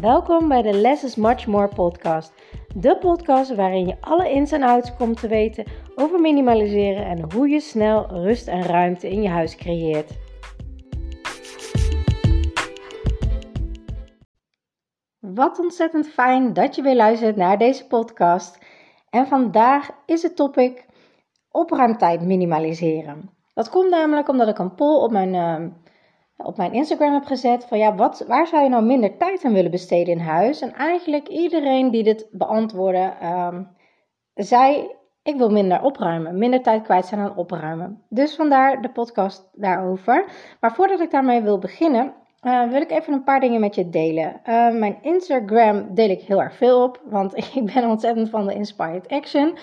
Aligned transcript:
Welkom 0.00 0.48
bij 0.48 0.62
de 0.62 0.72
Less 0.72 1.04
is 1.04 1.16
Much 1.16 1.46
More 1.46 1.68
podcast. 1.68 2.32
De 2.74 2.98
podcast 2.98 3.54
waarin 3.54 3.86
je 3.86 3.96
alle 4.00 4.30
ins 4.30 4.52
en 4.52 4.62
outs 4.62 4.96
komt 4.96 5.20
te 5.20 5.28
weten 5.28 5.64
over 5.94 6.20
minimaliseren 6.20 7.04
en 7.04 7.32
hoe 7.32 7.48
je 7.48 7.60
snel 7.60 8.06
rust 8.06 8.48
en 8.48 8.62
ruimte 8.62 9.10
in 9.10 9.22
je 9.22 9.28
huis 9.28 9.56
creëert. 9.56 10.18
Wat 15.18 15.58
ontzettend 15.58 16.08
fijn 16.08 16.52
dat 16.52 16.74
je 16.74 16.82
weer 16.82 16.96
luistert 16.96 17.36
naar 17.36 17.58
deze 17.58 17.86
podcast. 17.86 18.58
En 19.10 19.26
vandaag 19.26 19.90
is 20.06 20.22
het 20.22 20.36
topic 20.36 20.86
opruimtijd 21.50 22.20
minimaliseren. 22.20 23.30
Dat 23.54 23.68
komt 23.68 23.90
namelijk 23.90 24.28
omdat 24.28 24.48
ik 24.48 24.58
een 24.58 24.74
poll 24.74 25.02
op 25.02 25.10
mijn, 25.10 25.34
uh, 25.34 25.68
op 26.36 26.56
mijn 26.56 26.72
Instagram 26.72 27.12
heb 27.12 27.24
gezet 27.24 27.64
van 27.64 27.78
ja, 27.78 27.94
wat, 27.94 28.24
waar 28.28 28.46
zou 28.46 28.62
je 28.62 28.68
nou 28.68 28.84
minder 28.84 29.16
tijd 29.16 29.44
aan 29.44 29.52
willen 29.52 29.70
besteden 29.70 30.14
in 30.14 30.20
huis? 30.20 30.60
En 30.60 30.72
eigenlijk 30.72 31.28
iedereen 31.28 31.90
die 31.90 32.02
dit 32.02 32.28
beantwoordde, 32.30 33.12
uh, 33.22 33.58
zei 34.34 34.94
ik 35.26 35.36
wil 35.36 35.50
minder 35.50 35.82
opruimen, 35.82 36.38
minder 36.38 36.62
tijd 36.62 36.82
kwijt 36.82 37.06
zijn 37.06 37.20
aan 37.20 37.36
opruimen. 37.36 38.02
Dus 38.08 38.34
vandaar 38.34 38.82
de 38.82 38.90
podcast 38.90 39.48
daarover. 39.52 40.24
Maar 40.60 40.74
voordat 40.74 41.00
ik 41.00 41.10
daarmee 41.10 41.42
wil 41.42 41.58
beginnen, 41.58 42.14
uh, 42.42 42.70
wil 42.70 42.80
ik 42.80 42.90
even 42.90 43.12
een 43.12 43.24
paar 43.24 43.40
dingen 43.40 43.60
met 43.60 43.74
je 43.74 43.88
delen. 43.88 44.40
Uh, 44.44 44.70
mijn 44.70 44.98
Instagram 45.02 45.94
deel 45.94 46.10
ik 46.10 46.20
heel 46.20 46.42
erg 46.42 46.56
veel 46.56 46.82
op, 46.82 47.00
want 47.04 47.36
ik 47.54 47.72
ben 47.74 47.84
ontzettend 47.84 48.30
van 48.30 48.46
de 48.46 48.54
Inspired 48.54 49.08
Action. 49.08 49.58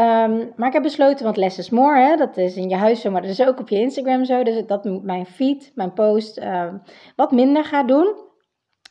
Um, 0.00 0.52
maar 0.56 0.68
ik 0.68 0.72
heb 0.72 0.82
besloten, 0.82 1.24
want 1.24 1.36
less 1.36 1.58
is 1.58 1.70
more, 1.70 2.00
hè, 2.00 2.16
dat 2.16 2.36
is 2.36 2.56
in 2.56 2.68
je 2.68 2.76
huis 2.76 3.00
zo, 3.00 3.10
maar 3.10 3.22
dat 3.22 3.30
is 3.30 3.46
ook 3.46 3.60
op 3.60 3.68
je 3.68 3.80
Instagram 3.80 4.24
zo. 4.24 4.42
Dus 4.42 4.66
dat 4.66 4.84
mijn 5.02 5.26
feed, 5.26 5.72
mijn 5.74 5.92
post, 5.92 6.38
uh, 6.38 6.72
wat 7.16 7.32
minder 7.32 7.64
ga 7.64 7.82
doen. 7.82 8.14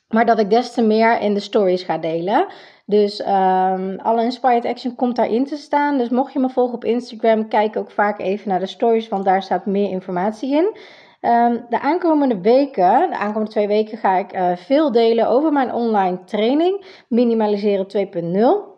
Maar 0.08 0.26
dat 0.26 0.40
ik 0.40 0.50
des 0.50 0.74
te 0.74 0.82
meer 0.82 1.20
in 1.20 1.34
de 1.34 1.40
stories 1.40 1.84
ga 1.84 1.98
delen. 1.98 2.48
Dus 2.86 3.20
um, 3.20 4.00
alle 4.00 4.24
Inspired 4.24 4.66
Action 4.66 4.96
komt 4.96 5.16
daarin 5.16 5.46
te 5.46 5.56
staan. 5.56 5.98
Dus 5.98 6.10
mocht 6.10 6.34
je 6.34 6.40
me 6.40 6.50
volgen 6.50 6.76
op 6.76 6.84
Instagram, 6.84 7.48
kijk 7.48 7.78
ook 7.78 7.92
vaak 7.92 8.20
even 8.20 8.50
naar 8.50 8.60
de 8.60 8.66
stories, 8.66 9.08
want 9.08 9.26
daar 9.26 9.44
staat 9.44 9.66
meer 9.66 9.90
informatie 9.90 10.52
in. 10.52 10.78
De 11.70 11.80
aankomende 11.80 12.42
weken, 12.42 13.10
de 13.10 13.18
aankomende 13.18 13.52
twee 13.52 13.68
weken, 13.68 13.98
ga 13.98 14.18
ik 14.18 14.36
uh, 14.36 14.56
veel 14.56 14.92
delen 14.92 15.28
over 15.28 15.52
mijn 15.52 15.74
online 15.74 16.24
training 16.24 17.04
Minimaliseren 17.08 17.88
2.0. 18.66 18.73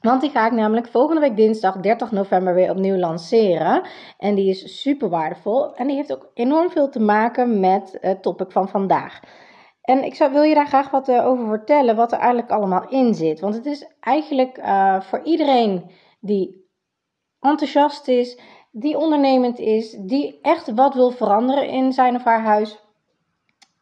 Want 0.00 0.20
die 0.20 0.30
ga 0.30 0.46
ik 0.46 0.52
namelijk 0.52 0.88
volgende 0.88 1.20
week 1.20 1.36
dinsdag 1.36 1.76
30 1.76 2.12
november 2.12 2.54
weer 2.54 2.70
opnieuw 2.70 2.96
lanceren. 2.96 3.82
En 4.18 4.34
die 4.34 4.48
is 4.48 4.80
super 4.80 5.08
waardevol. 5.08 5.74
En 5.74 5.86
die 5.86 5.96
heeft 5.96 6.12
ook 6.12 6.30
enorm 6.34 6.70
veel 6.70 6.88
te 6.88 7.00
maken 7.00 7.60
met 7.60 7.98
het 8.00 8.22
topic 8.22 8.50
van 8.52 8.68
vandaag. 8.68 9.20
En 9.82 10.04
ik 10.04 10.14
zou, 10.14 10.32
wil 10.32 10.42
je 10.42 10.54
daar 10.54 10.66
graag 10.66 10.90
wat 10.90 11.08
uh, 11.08 11.26
over 11.26 11.46
vertellen, 11.46 11.96
wat 11.96 12.12
er 12.12 12.18
eigenlijk 12.18 12.50
allemaal 12.50 12.88
in 12.88 13.14
zit. 13.14 13.40
Want 13.40 13.54
het 13.54 13.66
is 13.66 13.86
eigenlijk 14.00 14.58
uh, 14.58 15.00
voor 15.00 15.22
iedereen 15.22 15.90
die 16.20 16.68
enthousiast 17.40 18.08
is, 18.08 18.38
die 18.70 18.98
ondernemend 18.98 19.58
is, 19.58 19.90
die 19.90 20.38
echt 20.42 20.74
wat 20.74 20.94
wil 20.94 21.10
veranderen 21.10 21.68
in 21.68 21.92
zijn 21.92 22.14
of 22.14 22.24
haar 22.24 22.42
huis, 22.42 22.78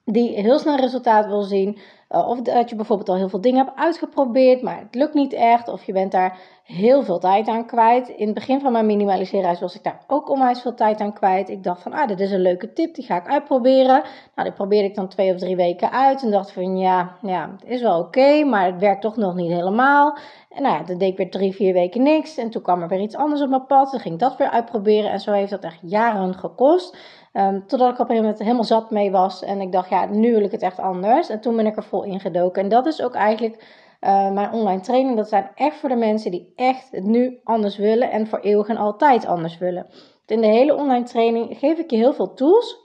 die 0.04 0.40
heel 0.40 0.58
snel 0.58 0.76
resultaat 0.76 1.26
wil 1.26 1.42
zien, 1.42 1.78
of 2.08 2.40
dat 2.40 2.70
je 2.70 2.76
bijvoorbeeld 2.76 3.08
al 3.08 3.16
heel 3.16 3.28
veel 3.28 3.40
dingen 3.40 3.64
hebt 3.64 3.78
uitgeprobeerd, 3.78 4.62
maar 4.62 4.78
het 4.78 4.94
lukt 4.94 5.14
niet 5.14 5.32
echt. 5.32 5.68
Of 5.68 5.84
je 5.84 5.92
bent 5.92 6.12
daar 6.12 6.38
heel 6.62 7.02
veel 7.02 7.18
tijd 7.18 7.48
aan 7.48 7.66
kwijt. 7.66 8.08
In 8.08 8.26
het 8.26 8.34
begin 8.34 8.60
van 8.60 8.72
mijn 8.72 8.86
minimaliseerreis 8.86 9.60
was 9.60 9.74
ik 9.74 9.82
daar 9.82 10.00
ook 10.06 10.30
onwijs 10.30 10.60
veel 10.60 10.74
tijd 10.74 11.00
aan 11.00 11.12
kwijt. 11.12 11.48
Ik 11.48 11.62
dacht 11.62 11.82
van, 11.82 11.92
ah, 11.92 12.08
dit 12.08 12.20
is 12.20 12.30
een 12.30 12.40
leuke 12.40 12.72
tip, 12.72 12.94
die 12.94 13.04
ga 13.04 13.16
ik 13.16 13.28
uitproberen. 13.28 14.02
Nou, 14.34 14.48
die 14.48 14.52
probeerde 14.52 14.88
ik 14.88 14.94
dan 14.94 15.08
twee 15.08 15.32
of 15.32 15.38
drie 15.38 15.56
weken 15.56 15.90
uit. 15.90 16.22
En 16.22 16.30
dacht 16.30 16.52
van, 16.52 16.78
ja, 16.78 17.16
ja 17.22 17.50
het 17.58 17.68
is 17.70 17.82
wel 17.82 17.98
oké, 17.98 18.44
maar 18.44 18.64
het 18.64 18.80
werkt 18.80 19.02
toch 19.02 19.16
nog 19.16 19.34
niet 19.34 19.52
helemaal. 19.52 20.18
En 20.50 20.62
nou 20.62 20.74
ja, 20.74 20.82
dan 20.82 20.98
deed 20.98 21.10
ik 21.10 21.16
weer 21.16 21.30
drie, 21.30 21.54
vier 21.54 21.72
weken 21.72 22.02
niks. 22.02 22.36
En 22.36 22.50
toen 22.50 22.62
kwam 22.62 22.82
er 22.82 22.88
weer 22.88 23.00
iets 23.00 23.16
anders 23.16 23.42
op 23.42 23.48
mijn 23.48 23.66
pad. 23.66 23.90
Dan 23.90 24.00
ging 24.00 24.14
ik 24.14 24.20
dat 24.20 24.36
weer 24.36 24.50
uitproberen. 24.50 25.10
En 25.10 25.20
zo 25.20 25.32
heeft 25.32 25.50
dat 25.50 25.64
echt 25.64 25.78
jaren 25.82 26.34
gekost. 26.34 26.96
Um, 27.38 27.66
totdat 27.66 27.88
ik 27.92 27.98
op 27.98 28.00
een 28.00 28.06
gegeven 28.06 28.22
moment 28.22 28.38
helemaal 28.38 28.64
zat 28.64 28.90
mee 28.90 29.10
was. 29.10 29.42
En 29.42 29.60
ik 29.60 29.72
dacht, 29.72 29.88
ja, 29.88 30.06
nu 30.06 30.32
wil 30.32 30.44
ik 30.44 30.50
het 30.50 30.62
echt 30.62 30.78
anders. 30.78 31.28
En 31.28 31.40
toen 31.40 31.56
ben 31.56 31.66
ik 31.66 31.76
er 31.76 31.84
vol 31.84 32.04
ingedoken. 32.04 32.62
En 32.62 32.68
dat 32.68 32.86
is 32.86 33.02
ook 33.02 33.14
eigenlijk 33.14 33.54
uh, 34.00 34.30
mijn 34.30 34.52
online 34.52 34.80
training. 34.80 35.16
Dat 35.16 35.28
zijn 35.28 35.50
echt 35.54 35.76
voor 35.76 35.88
de 35.88 35.96
mensen 35.96 36.30
die 36.30 36.52
echt 36.54 36.90
het 36.90 37.04
nu 37.04 37.40
anders 37.44 37.76
willen. 37.76 38.10
En 38.10 38.26
voor 38.26 38.38
eeuwig 38.38 38.68
en 38.68 38.76
altijd 38.76 39.26
anders 39.26 39.58
willen. 39.58 39.86
In 40.26 40.40
de 40.40 40.46
hele 40.46 40.74
online 40.74 41.04
training 41.04 41.58
geef 41.58 41.78
ik 41.78 41.90
je 41.90 41.96
heel 41.96 42.12
veel 42.12 42.34
tools. 42.34 42.76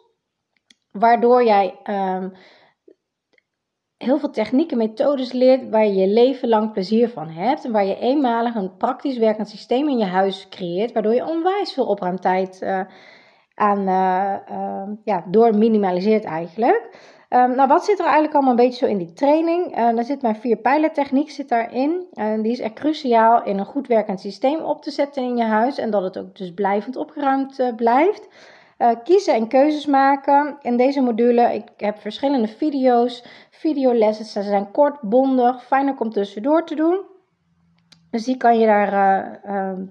Waardoor 0.92 1.44
jij 1.44 1.76
um, 1.90 2.34
heel 3.98 4.18
veel 4.18 4.32
technieken, 4.32 4.78
methodes 4.78 5.32
leert 5.32 5.70
waar 5.70 5.86
je 5.86 5.94
je 5.94 6.08
leven 6.08 6.50
lang 6.50 6.72
plezier 6.72 7.10
van 7.10 7.28
hebt. 7.30 7.66
En 7.66 7.72
waar 7.72 7.86
je 7.86 8.00
eenmalig 8.00 8.56
een 8.56 8.76
praktisch 8.78 9.18
werkend 9.18 9.50
systeem 9.50 9.90
in 9.90 9.98
je 9.98 10.06
huis 10.06 10.50
creëert. 10.50 10.92
Waardoor 10.92 11.14
je 11.14 11.28
onwijs 11.28 11.74
veel 11.74 11.86
opruimtijd 11.86 12.62
uh, 12.64 12.82
aan, 13.62 13.88
uh, 13.88 14.34
uh, 14.52 14.90
ja, 15.04 15.24
door 15.28 15.58
minimaliseert 15.58 16.24
eigenlijk. 16.24 16.90
Um, 17.30 17.56
nou, 17.56 17.68
wat 17.68 17.86
zit 17.86 18.00
er 18.00 18.04
eigenlijk 18.04 18.34
allemaal 18.34 18.52
een 18.52 18.66
beetje 18.66 18.86
zo 18.86 18.92
in 18.92 18.98
die 18.98 19.14
training? 19.14 19.78
Uh, 19.78 19.96
daar 19.96 20.04
zit 20.04 20.22
mijn 20.22 20.36
vier 20.36 20.58
pijlertechniek 20.58 21.30
zit 21.30 21.50
daarin. 21.50 22.08
Uh, 22.14 22.42
die 22.42 22.52
is 22.52 22.60
echt 22.60 22.74
cruciaal 22.74 23.44
in 23.44 23.60
een 23.60 23.66
goed 23.66 23.88
werkend 23.88 24.20
systeem 24.20 24.60
op 24.60 24.82
te 24.82 24.92
zetten 24.92 25.24
in 25.24 25.38
je 25.38 25.44
huis. 25.44 25.78
En 25.78 25.92
dat 25.92 26.04
het 26.04 26.18
ook 26.18 26.36
dus 26.36 26.54
blijvend 26.54 26.96
opgeruimd 26.96 27.74
blijft. 27.76 28.28
kiezen 29.04 29.34
en 29.34 29.48
keuzes 29.48 29.86
maken. 29.86 30.58
In 30.62 30.78
deze 30.78 31.02
module, 31.02 31.54
ik 31.54 31.70
heb 31.78 31.98
verschillende 31.98 32.48
video's, 32.48 33.26
videolessen. 33.50 34.26
Ze 34.26 34.42
zijn 34.42 34.72
kort, 34.72 35.02
bondig, 35.02 35.64
fijn 35.64 36.00
om 36.00 36.10
tussendoor 36.10 36.66
te 36.66 36.76
doen. 36.76 37.02
Dus 38.12 38.24
die 38.24 38.38
kan 38.38 38.60
je 38.60 38.66
daar, 38.66 38.92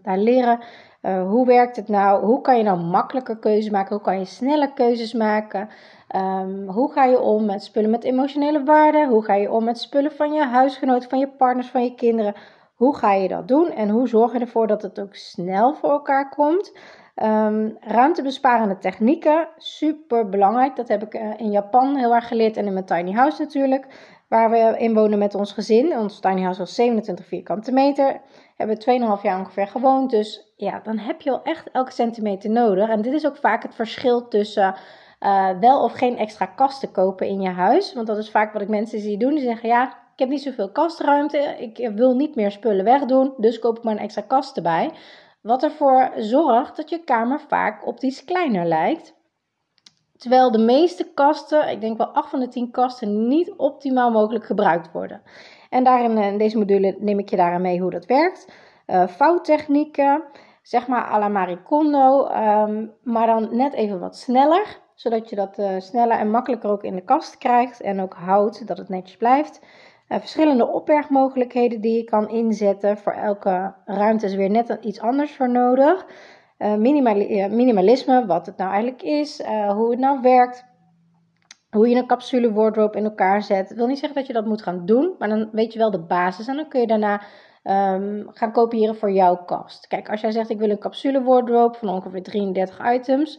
daar 0.03 0.19
leren. 0.19 0.59
Uh, 1.03 1.29
hoe 1.29 1.47
werkt 1.47 1.77
het 1.77 1.89
nou? 1.89 2.25
Hoe 2.25 2.41
kan 2.41 2.57
je 2.57 2.63
nou 2.63 2.79
makkelijker 2.79 3.39
keuzes 3.39 3.71
maken? 3.71 3.95
Hoe 3.95 4.05
kan 4.05 4.19
je 4.19 4.25
sneller 4.25 4.73
keuzes 4.73 5.13
maken? 5.13 5.69
Um, 6.17 6.69
hoe 6.69 6.93
ga 6.93 7.05
je 7.05 7.21
om 7.21 7.45
met 7.45 7.63
spullen 7.63 7.91
met 7.91 8.05
emotionele 8.05 8.65
waarde? 8.65 9.07
Hoe 9.07 9.25
ga 9.25 9.35
je 9.35 9.51
om 9.51 9.65
met 9.65 9.79
spullen 9.79 10.13
van 10.13 10.33
je 10.33 10.45
huisgenoot, 10.45 11.07
van 11.07 11.19
je 11.19 11.29
partners, 11.29 11.69
van 11.69 11.83
je 11.83 11.95
kinderen? 11.95 12.35
Hoe 12.75 12.97
ga 12.97 13.13
je 13.13 13.29
dat 13.29 13.49
doen? 13.49 13.71
En 13.71 13.89
hoe 13.89 14.09
zorg 14.09 14.33
je 14.33 14.39
ervoor 14.39 14.67
dat 14.67 14.83
het 14.83 15.01
ook 15.01 15.15
snel 15.15 15.75
voor 15.75 15.91
elkaar 15.91 16.29
komt? 16.29 16.73
Um, 17.23 17.77
ruimtebesparende 17.81 18.79
technieken, 18.79 19.49
super 19.57 20.29
belangrijk. 20.29 20.77
Dat 20.77 20.89
heb 20.89 21.03
ik 21.03 21.15
uh, 21.15 21.31
in 21.37 21.51
Japan 21.51 21.97
heel 21.97 22.15
erg 22.15 22.29
geleerd 22.29 22.57
en 22.57 22.67
in 22.67 22.73
mijn 22.73 22.85
tiny 22.85 23.13
house 23.13 23.43
natuurlijk. 23.43 23.87
Waar 24.29 24.51
we 24.51 24.75
in 24.79 24.95
wonen 24.95 25.19
met 25.19 25.35
ons 25.35 25.53
gezin. 25.53 25.99
Ons 25.99 26.21
tiny 26.21 26.43
house 26.43 26.59
was 26.59 26.75
27 26.75 27.27
vierkante 27.27 27.73
meter. 27.73 28.21
Hebben 28.57 28.77
we 28.77 29.17
2,5 29.19 29.23
jaar 29.23 29.39
ongeveer 29.39 29.67
gewoond. 29.67 30.11
Dus 30.11 30.50
ja, 30.61 30.81
dan 30.83 30.99
heb 30.99 31.21
je 31.21 31.31
al 31.31 31.43
echt 31.43 31.71
elke 31.73 31.93
centimeter 31.93 32.51
nodig. 32.51 32.89
En 32.89 33.03
dit 33.03 33.13
is 33.13 33.27
ook 33.27 33.37
vaak 33.37 33.63
het 33.63 33.75
verschil 33.75 34.29
tussen 34.29 34.75
uh, 35.21 35.49
wel 35.61 35.83
of 35.83 35.93
geen 35.93 36.17
extra 36.17 36.47
kasten 36.47 36.93
kopen 36.93 37.27
in 37.27 37.41
je 37.41 37.49
huis. 37.49 37.95
Want 37.95 38.07
dat 38.07 38.19
is 38.19 38.31
vaak 38.31 38.53
wat 38.53 38.63
ik 38.63 38.69
mensen 38.69 39.01
zie 39.01 39.19
doen. 39.19 39.35
Die 39.35 39.45
zeggen, 39.45 39.69
ja, 39.69 39.87
ik 39.89 40.19
heb 40.19 40.29
niet 40.29 40.43
zoveel 40.43 40.71
kastruimte. 40.71 41.39
Ik 41.39 41.91
wil 41.95 42.15
niet 42.15 42.35
meer 42.35 42.51
spullen 42.51 42.85
wegdoen. 42.85 43.35
Dus 43.37 43.59
koop 43.59 43.77
ik 43.77 43.83
maar 43.83 43.93
een 43.93 43.99
extra 44.03 44.23
kast 44.23 44.57
erbij. 44.57 44.91
Wat 45.41 45.63
ervoor 45.63 46.13
zorgt 46.17 46.77
dat 46.77 46.91
je 46.91 47.05
kamer 47.05 47.41
vaak 47.41 47.87
optisch 47.87 48.25
kleiner 48.25 48.67
lijkt. 48.67 49.19
Terwijl 50.17 50.51
de 50.51 50.59
meeste 50.59 51.11
kasten, 51.15 51.69
ik 51.69 51.81
denk 51.81 51.99
wel 51.99 52.07
8 52.07 52.31
van 52.31 52.41
de 52.41 52.49
10 52.49 52.71
kasten, 52.71 53.29
niet 53.29 53.53
optimaal 53.57 54.11
mogelijk 54.11 54.45
gebruikt 54.45 54.93
worden. 54.93 55.23
En 55.71 55.85
daarin, 55.85 56.19
in 56.19 56.39
deze 56.39 56.59
module 56.59 56.97
neem 56.99 57.19
ik 57.19 57.31
je 57.31 57.37
daarin 57.37 57.61
mee 57.61 57.81
hoe 57.81 57.91
dat 57.91 58.07
werkt. 58.07 58.53
Uh, 58.87 59.09
zeg 60.63 60.87
maar 60.87 61.11
à 61.13 61.19
la 61.19 61.29
Marie 61.29 61.59
um, 61.71 62.93
maar 63.03 63.27
dan 63.27 63.57
net 63.57 63.73
even 63.73 64.01
wat 64.01 64.17
sneller 64.17 64.81
zodat 65.01 65.31
je 65.31 65.37
dat 65.37 65.59
uh, 65.59 65.79
sneller 65.79 66.19
en 66.19 66.31
makkelijker 66.31 66.71
ook 66.71 66.83
in 66.83 66.95
de 66.95 67.05
kast 67.05 67.39
krijgt 67.39 67.81
en 67.81 68.01
ook 68.01 68.15
houdt, 68.15 68.67
dat 68.67 68.79
het 68.79 68.89
netjes 68.89 69.17
blijft. 69.17 69.61
Uh, 70.09 70.19
verschillende 70.19 70.67
opbergmogelijkheden 70.67 71.81
die 71.81 71.97
je 71.97 72.05
kan 72.05 72.29
inzetten. 72.29 72.99
Voor 72.99 73.13
elke 73.13 73.75
ruimte 73.85 74.27
is 74.27 74.35
weer 74.35 74.51
net 74.51 74.79
iets 74.81 75.01
anders 75.01 75.33
voor 75.33 75.51
nodig. 75.51 76.07
Minimali 76.59 77.49
minimalisme, 77.49 78.27
wat 78.27 78.47
het 78.47 78.57
nou 78.57 78.71
eigenlijk 78.71 79.03
is, 79.03 79.43
hoe 79.47 79.91
het 79.91 79.99
nou 79.99 80.21
werkt. 80.21 80.65
Hoe 81.71 81.89
je 81.89 81.97
een 81.97 82.07
capsule 82.07 82.53
wardrobe 82.53 82.99
in 82.99 83.05
elkaar 83.05 83.43
zet. 83.43 83.69
Dat 83.69 83.77
wil 83.77 83.87
niet 83.87 83.99
zeggen 83.99 84.19
dat 84.19 84.27
je 84.27 84.33
dat 84.33 84.47
moet 84.47 84.63
gaan 84.63 84.87
doen, 84.87 85.15
maar 85.19 85.29
dan 85.29 85.49
weet 85.53 85.73
je 85.73 85.79
wel 85.79 85.91
de 85.91 86.01
basis. 86.01 86.47
En 86.47 86.57
dan 86.57 86.69
kun 86.69 86.81
je 86.81 86.87
daarna 86.87 87.23
um, 87.71 88.27
gaan 88.33 88.53
kopiëren 88.53 88.97
voor 88.97 89.11
jouw 89.11 89.37
kast. 89.37 89.87
Kijk, 89.87 90.11
als 90.11 90.21
jij 90.21 90.31
zegt 90.31 90.51
ik 90.51 90.59
wil 90.59 90.71
een 90.71 90.79
capsule 90.79 91.23
wardrobe 91.23 91.79
van 91.79 91.89
ongeveer 91.89 92.23
33 92.23 92.93
items 92.93 93.39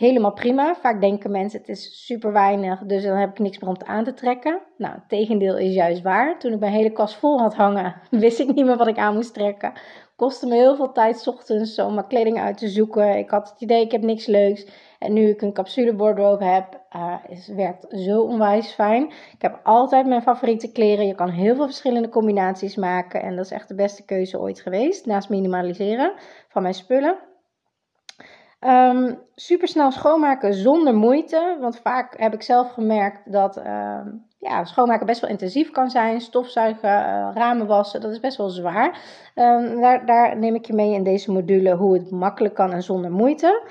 helemaal 0.00 0.32
prima. 0.32 0.74
Vaak 0.74 1.00
denken 1.00 1.30
mensen 1.30 1.58
het 1.58 1.68
is 1.68 2.06
super 2.06 2.32
weinig, 2.32 2.80
dus 2.80 3.02
dan 3.02 3.16
heb 3.16 3.30
ik 3.30 3.38
niks 3.38 3.58
meer 3.58 3.68
om 3.68 3.78
te 3.78 3.86
aan 3.86 4.04
te 4.04 4.14
trekken. 4.14 4.60
Nou, 4.76 4.94
het 4.94 5.08
tegendeel 5.08 5.58
is 5.58 5.74
juist 5.74 6.02
waar. 6.02 6.38
Toen 6.38 6.52
ik 6.52 6.58
mijn 6.58 6.72
hele 6.72 6.92
kast 6.92 7.14
vol 7.14 7.40
had 7.40 7.54
hangen, 7.54 7.94
wist 8.10 8.38
ik 8.38 8.54
niet 8.54 8.64
meer 8.64 8.76
wat 8.76 8.86
ik 8.86 8.98
aan 8.98 9.14
moest 9.14 9.34
trekken. 9.34 9.72
Kostte 10.16 10.46
me 10.46 10.54
heel 10.54 10.76
veel 10.76 10.92
tijd 10.92 11.26
ochtends 11.28 11.78
om 11.78 11.94
mijn 11.94 12.06
kleding 12.06 12.40
uit 12.40 12.58
te 12.58 12.68
zoeken. 12.68 13.18
Ik 13.18 13.30
had 13.30 13.50
het 13.50 13.60
idee, 13.60 13.84
ik 13.84 13.92
heb 13.92 14.02
niks 14.02 14.26
leuks. 14.26 14.66
En 15.00 15.12
nu 15.12 15.28
ik 15.28 15.42
een 15.42 15.52
capsule 15.52 15.96
wardrobe 15.96 16.44
heb, 16.44 16.80
uh, 16.96 17.14
is, 17.28 17.48
werkt 17.48 17.86
zo 17.90 18.20
onwijs 18.20 18.72
fijn. 18.72 19.04
Ik 19.06 19.42
heb 19.42 19.60
altijd 19.62 20.06
mijn 20.06 20.22
favoriete 20.22 20.72
kleren. 20.72 21.06
Je 21.06 21.14
kan 21.14 21.28
heel 21.28 21.54
veel 21.54 21.64
verschillende 21.64 22.08
combinaties 22.08 22.76
maken. 22.76 23.22
En 23.22 23.36
dat 23.36 23.44
is 23.44 23.50
echt 23.50 23.68
de 23.68 23.74
beste 23.74 24.04
keuze 24.04 24.40
ooit 24.40 24.60
geweest. 24.60 25.06
Naast 25.06 25.28
minimaliseren 25.28 26.12
van 26.48 26.62
mijn 26.62 26.74
spullen. 26.74 27.18
Um, 28.60 29.18
super 29.34 29.68
snel 29.68 29.90
schoonmaken 29.90 30.54
zonder 30.54 30.94
moeite. 30.94 31.56
Want 31.60 31.78
vaak 31.78 32.14
heb 32.18 32.34
ik 32.34 32.42
zelf 32.42 32.70
gemerkt 32.70 33.32
dat 33.32 33.56
uh, 33.56 34.00
ja, 34.38 34.64
schoonmaken 34.64 35.06
best 35.06 35.20
wel 35.20 35.30
intensief 35.30 35.70
kan 35.70 35.90
zijn. 35.90 36.20
Stofzuigen, 36.20 36.90
uh, 36.90 37.30
ramen 37.34 37.66
wassen, 37.66 38.00
dat 38.00 38.10
is 38.10 38.20
best 38.20 38.36
wel 38.36 38.48
zwaar. 38.48 38.98
Daar, 39.34 40.06
daar 40.06 40.38
neem 40.38 40.54
ik 40.54 40.64
je 40.64 40.74
mee 40.74 40.92
in 40.92 41.02
deze 41.02 41.32
module 41.32 41.76
hoe 41.76 41.94
het 41.94 42.10
makkelijk 42.10 42.54
kan 42.54 42.72
en 42.72 42.82
zonder 42.82 43.10
moeite. 43.10 43.62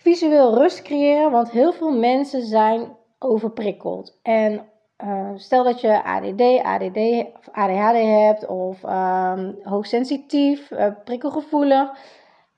Visueel 0.00 0.54
rust 0.54 0.82
creëren, 0.82 1.30
want 1.30 1.50
heel 1.50 1.72
veel 1.72 1.98
mensen 1.98 2.42
zijn 2.42 2.96
overprikkeld. 3.18 4.18
En 4.22 4.68
uh, 5.04 5.30
stel 5.34 5.64
dat 5.64 5.80
je 5.80 6.04
ADD, 6.04 6.62
ADD 6.62 6.98
of 7.36 7.48
ADHD 7.52 8.02
hebt 8.02 8.46
of 8.46 8.82
um, 8.82 9.58
hoogsensitief, 9.62 10.70
uh, 10.70 10.86
prikkelgevoelig, 11.04 11.90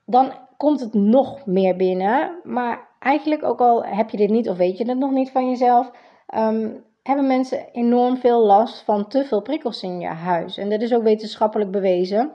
dan 0.05 0.33
komt 0.57 0.81
het 0.81 0.95
nog 0.95 1.47
meer 1.47 1.77
binnen. 1.77 2.41
Maar 2.43 2.89
eigenlijk, 2.99 3.45
ook 3.45 3.61
al 3.61 3.85
heb 3.85 4.11
je 4.11 4.17
dit 4.17 4.31
niet 4.31 4.49
of 4.49 4.57
weet 4.57 4.79
je 4.79 4.89
het 4.89 4.99
nog 4.99 5.11
niet 5.11 5.31
van 5.31 5.49
jezelf, 5.49 5.91
um, 6.35 6.85
hebben 7.03 7.27
mensen 7.27 7.67
enorm 7.73 8.17
veel 8.17 8.45
last 8.47 8.83
van 8.83 9.09
te 9.09 9.25
veel 9.25 9.43
prikkels 9.43 9.83
in 9.83 10.01
je 10.01 10.09
huis. 10.09 10.57
En 10.57 10.69
dit 10.69 10.83
is 10.83 10.95
ook 10.95 11.03
wetenschappelijk 11.03 11.71
bewezen 11.71 12.33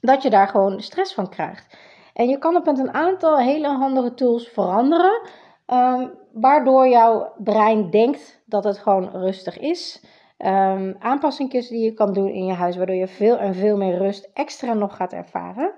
dat 0.00 0.22
je 0.22 0.30
daar 0.30 0.48
gewoon 0.48 0.80
stress 0.80 1.14
van 1.14 1.28
krijgt. 1.28 1.76
En 2.18 2.28
je 2.28 2.38
kan 2.38 2.54
het 2.54 2.64
met 2.64 2.78
een 2.78 2.94
aantal 2.94 3.38
hele 3.38 3.68
handige 3.68 4.14
tools 4.14 4.48
veranderen, 4.48 5.20
um, 5.66 6.10
waardoor 6.32 6.88
jouw 6.88 7.32
brein 7.36 7.90
denkt 7.90 8.42
dat 8.46 8.64
het 8.64 8.78
gewoon 8.78 9.10
rustig 9.12 9.58
is. 9.58 10.04
Um, 10.38 10.96
aanpassingen 10.98 11.68
die 11.68 11.84
je 11.84 11.92
kan 11.92 12.12
doen 12.12 12.28
in 12.28 12.46
je 12.46 12.52
huis, 12.52 12.76
waardoor 12.76 12.96
je 12.96 13.06
veel 13.06 13.36
en 13.36 13.54
veel 13.54 13.76
meer 13.76 13.98
rust 13.98 14.30
extra 14.34 14.74
nog 14.74 14.96
gaat 14.96 15.12
ervaren. 15.12 15.72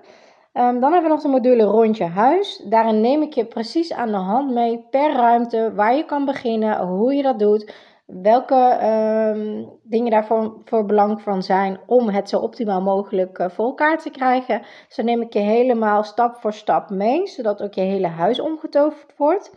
Um, 0.53 0.79
dan 0.79 0.91
hebben 0.91 1.01
we 1.01 1.07
nog 1.07 1.21
de 1.21 1.27
module 1.27 1.63
rondje 1.63 2.05
huis. 2.05 2.63
Daarin 2.69 3.01
neem 3.01 3.21
ik 3.21 3.33
je 3.33 3.45
precies 3.45 3.93
aan 3.93 4.11
de 4.11 4.17
hand 4.17 4.53
mee 4.53 4.85
per 4.89 5.13
ruimte 5.13 5.71
waar 5.75 5.95
je 5.95 6.05
kan 6.05 6.25
beginnen, 6.25 6.87
hoe 6.87 7.13
je 7.13 7.23
dat 7.23 7.39
doet, 7.39 7.73
welke 8.13 8.79
um, 9.35 9.69
dingen 9.83 10.11
daarvoor 10.11 10.61
voor 10.65 10.85
belang 10.85 11.21
van 11.21 11.43
zijn 11.43 11.79
om 11.85 12.09
het 12.09 12.29
zo 12.29 12.39
optimaal 12.39 12.81
mogelijk 12.81 13.39
uh, 13.39 13.49
voor 13.49 13.65
elkaar 13.65 13.97
te 13.97 14.09
krijgen. 14.09 14.61
Dan 14.95 15.05
neem 15.05 15.21
ik 15.21 15.33
je 15.33 15.39
helemaal 15.39 16.03
stap 16.03 16.35
voor 16.35 16.53
stap 16.53 16.89
mee, 16.89 17.27
zodat 17.27 17.61
ook 17.61 17.73
je 17.73 17.81
hele 17.81 18.07
huis 18.07 18.39
omgetoverd 18.39 19.17
wordt. 19.17 19.55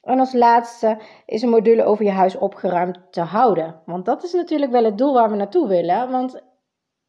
En 0.00 0.18
als 0.18 0.32
laatste 0.32 0.98
is 1.26 1.42
een 1.42 1.48
module 1.48 1.84
over 1.84 2.04
je 2.04 2.10
huis 2.10 2.36
opgeruimd 2.36 2.98
te 3.10 3.20
houden. 3.20 3.80
Want 3.84 4.04
dat 4.04 4.22
is 4.22 4.32
natuurlijk 4.32 4.72
wel 4.72 4.84
het 4.84 4.98
doel 4.98 5.12
waar 5.12 5.30
we 5.30 5.36
naartoe 5.36 5.68
willen. 5.68 6.10
Want 6.10 6.42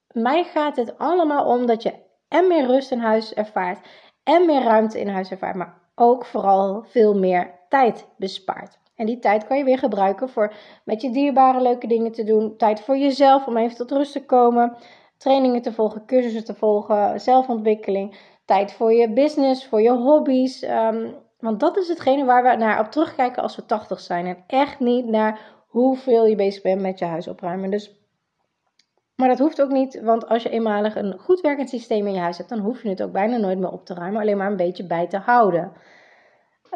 mij 0.08 0.44
gaat 0.44 0.76
het 0.76 0.98
allemaal 0.98 1.46
om 1.46 1.66
dat 1.66 1.84
je 1.84 1.94
en 2.28 2.48
meer 2.48 2.66
rust 2.66 2.92
in 2.92 3.00
huis 3.00 3.34
ervaart 3.34 3.88
en 4.24 4.46
meer 4.46 4.64
ruimte 4.64 5.00
in 5.00 5.08
huis 5.08 5.32
ervaart, 5.32 5.56
maar 5.56 5.82
ook 5.96 6.26
vooral 6.26 6.84
veel 6.88 7.14
meer 7.20 7.60
tijd 7.70 8.08
bespaart. 8.18 8.80
En 8.96 9.06
die 9.06 9.20
tijd 9.20 9.48
kan 9.48 9.58
je 9.58 9.64
weer 9.64 9.78
gebruiken 9.78 10.30
voor 10.30 10.54
met 10.84 11.02
je 11.02 11.12
dierbare 11.12 11.62
leuke 11.62 11.88
dingen 11.88 12.12
te 12.12 12.24
doen. 12.24 12.58
Tijd 12.58 12.82
voor 12.82 12.98
jezelf 12.98 13.48
om 13.48 13.58
even 13.58 13.78
tot 13.78 13.92
rust 13.92 14.12
te 14.12 14.26
komen. 14.26 14.78
Trainingen 15.18 15.62
te 15.62 15.74
volgen, 15.74 16.06
cursussen 16.06 16.46
te 16.46 16.54
volgen, 16.54 17.22
zelfontwikkeling. 17.22 18.18
Tijd 18.46 18.74
voor 18.74 18.94
je 18.94 19.14
business, 19.14 19.68
voor 19.68 19.82
je 19.82 19.92
hobby's. 19.92 20.64
Um, 20.64 21.16
want 21.40 21.60
dat 21.60 21.78
is 21.78 21.88
hetgene 21.88 22.26
waar 22.26 22.44
we 22.44 22.56
naar 22.56 22.80
op 22.80 22.92
terugkijken 22.92 23.44
als 23.44 23.56
we 23.56 23.66
80 23.66 24.00
zijn. 24.00 24.26
En 24.26 24.44
echt 24.48 24.80
niet 24.80 25.06
naar 25.06 25.40
hoeveel 25.68 26.26
je 26.26 26.36
bezig 26.36 26.62
bent 26.62 26.82
met 26.82 27.00
je 27.00 27.06
huis 27.06 27.28
opruimen. 27.28 27.72
Dus 27.72 28.04
maar 29.16 29.28
dat 29.28 29.40
hoeft 29.40 29.62
ook 29.62 29.72
niet, 29.72 30.02
want 30.02 30.28
als 30.28 30.44
je 30.44 30.50
eenmalig 30.50 30.96
een 30.96 31.20
goed 31.20 31.42
werkend 31.42 31.70
systeem 31.70 32.08
in 32.08 32.14
je 32.14 32.20
huis 32.20 32.38
hebt, 32.38 32.50
dan 32.50 32.60
hoef 32.60 32.84
je 32.84 32.90
het 32.90 33.04
ook 33.04 33.12
bijna 33.12 33.38
nooit 33.38 33.60
meer 33.60 33.72
op 33.72 33.86
te 33.86 33.94
ruimen, 33.94 34.22
alleen 34.22 34.38
maar 34.38 34.52
een 34.52 34.58
beetje 34.58 34.86
bij 34.86 35.08
te 35.08 35.18
houden. 35.18 35.72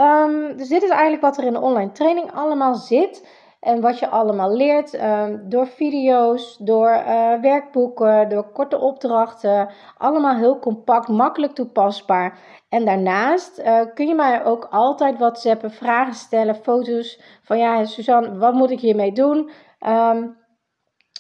Um, 0.02 0.58
dus 0.58 0.68
dit 0.68 0.84
is 0.84 0.90
eigenlijk 0.90 1.22
wat 1.22 1.38
er 1.38 1.44
in 1.44 1.54
de 1.54 1.62
online 1.62 1.92
training 1.92 2.32
allemaal 2.32 2.76
zit. 2.76 3.28
En 3.60 3.82
wat 3.82 4.00
je 4.00 4.08
allemaal 4.08 4.56
leert 4.56 5.02
um, 5.02 5.50
door 5.50 5.68
video's, 5.68 6.58
door 6.58 6.90
uh, 6.90 7.34
werkboeken, 7.42 8.30
door 8.30 8.52
korte 8.52 8.80
opdrachten. 8.80 9.70
Allemaal 9.98 10.36
heel 10.36 10.60
compact, 10.60 11.08
makkelijk 11.08 11.54
toepasbaar. 11.54 12.40
En 12.70 12.86
daarnaast 12.86 13.60
uh, 13.60 13.82
kun 13.94 14.08
je 14.08 14.16
mij 14.16 14.46
ook 14.46 14.68
altijd 14.72 15.18
WhatsAppen, 15.18 15.72
vragen 15.72 16.14
stellen, 16.14 16.56
foto's 16.56 17.22
van 17.44 17.58
ja, 17.58 17.86
Suzanne, 17.86 18.38
wat 18.38 18.54
moet 18.54 18.72
ik 18.72 18.80
hiermee 18.80 19.12
doen? 19.12 19.50
Um, 19.88 20.38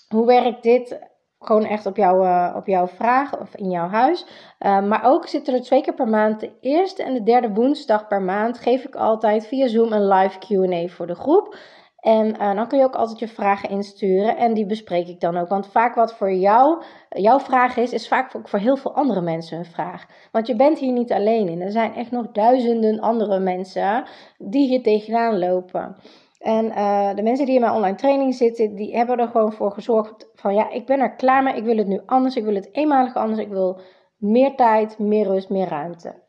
hoe 0.09 0.25
werkt 0.25 0.63
dit? 0.63 1.08
Gewoon 1.39 1.65
echt 1.65 1.85
op, 1.85 1.95
jou, 1.95 2.25
uh, 2.25 2.53
op 2.55 2.67
jouw 2.67 2.87
vraag 2.87 3.39
of 3.39 3.55
in 3.55 3.69
jouw 3.69 3.87
huis. 3.87 4.25
Uh, 4.59 4.81
maar 4.81 5.03
ook 5.03 5.27
zitten 5.27 5.53
er 5.53 5.61
twee 5.61 5.81
keer 5.81 5.93
per 5.93 6.07
maand, 6.07 6.39
de 6.39 6.51
eerste 6.61 7.03
en 7.03 7.13
de 7.13 7.23
derde 7.23 7.49
woensdag 7.53 8.07
per 8.07 8.21
maand, 8.21 8.59
geef 8.59 8.83
ik 8.83 8.95
altijd 8.95 9.47
via 9.47 9.67
Zoom 9.67 9.93
een 9.93 10.07
live 10.07 10.39
QA 10.39 10.87
voor 10.87 11.07
de 11.07 11.15
groep. 11.15 11.57
En 11.99 12.27
uh, 12.27 12.55
dan 12.55 12.67
kun 12.67 12.77
je 12.77 12.83
ook 12.83 12.95
altijd 12.95 13.19
je 13.19 13.27
vragen 13.27 13.69
insturen 13.69 14.37
en 14.37 14.53
die 14.53 14.65
bespreek 14.65 15.07
ik 15.07 15.19
dan 15.19 15.37
ook. 15.37 15.47
Want 15.47 15.67
vaak 15.67 15.95
wat 15.95 16.13
voor 16.13 16.31
jou 16.31 16.83
jouw 17.09 17.39
vraag 17.39 17.77
is, 17.77 17.93
is 17.93 18.07
vaak 18.07 18.35
ook 18.35 18.47
voor 18.47 18.59
heel 18.59 18.77
veel 18.77 18.95
andere 18.95 19.21
mensen 19.21 19.57
een 19.57 19.65
vraag. 19.65 20.05
Want 20.31 20.47
je 20.47 20.55
bent 20.55 20.79
hier 20.79 20.91
niet 20.91 21.11
alleen 21.11 21.47
in. 21.47 21.61
Er 21.61 21.71
zijn 21.71 21.95
echt 21.95 22.11
nog 22.11 22.31
duizenden 22.31 22.99
andere 22.99 23.39
mensen 23.39 24.03
die 24.37 24.67
hier 24.67 24.83
tegenaan 24.83 25.39
lopen. 25.39 25.95
En 26.39 26.65
uh, 26.65 27.15
de 27.15 27.21
mensen 27.21 27.45
die 27.45 27.55
in 27.55 27.61
mijn 27.61 27.73
online 27.73 27.95
training 27.95 28.35
zitten, 28.35 28.75
die 28.75 28.95
hebben 28.95 29.19
er 29.19 29.27
gewoon 29.27 29.53
voor 29.53 29.71
gezorgd 29.71 30.29
van 30.33 30.53
ja, 30.53 30.69
ik 30.69 30.85
ben 30.85 30.99
er 30.99 31.15
klaar 31.15 31.43
mee, 31.43 31.55
ik 31.55 31.63
wil 31.63 31.77
het 31.77 31.87
nu 31.87 32.01
anders, 32.05 32.35
ik 32.35 32.43
wil 32.43 32.55
het 32.55 32.69
eenmalig 32.71 33.15
anders, 33.15 33.39
ik 33.39 33.49
wil 33.49 33.79
meer 34.17 34.55
tijd, 34.55 34.99
meer 34.99 35.25
rust, 35.25 35.49
meer 35.49 35.67
ruimte. 35.67 36.27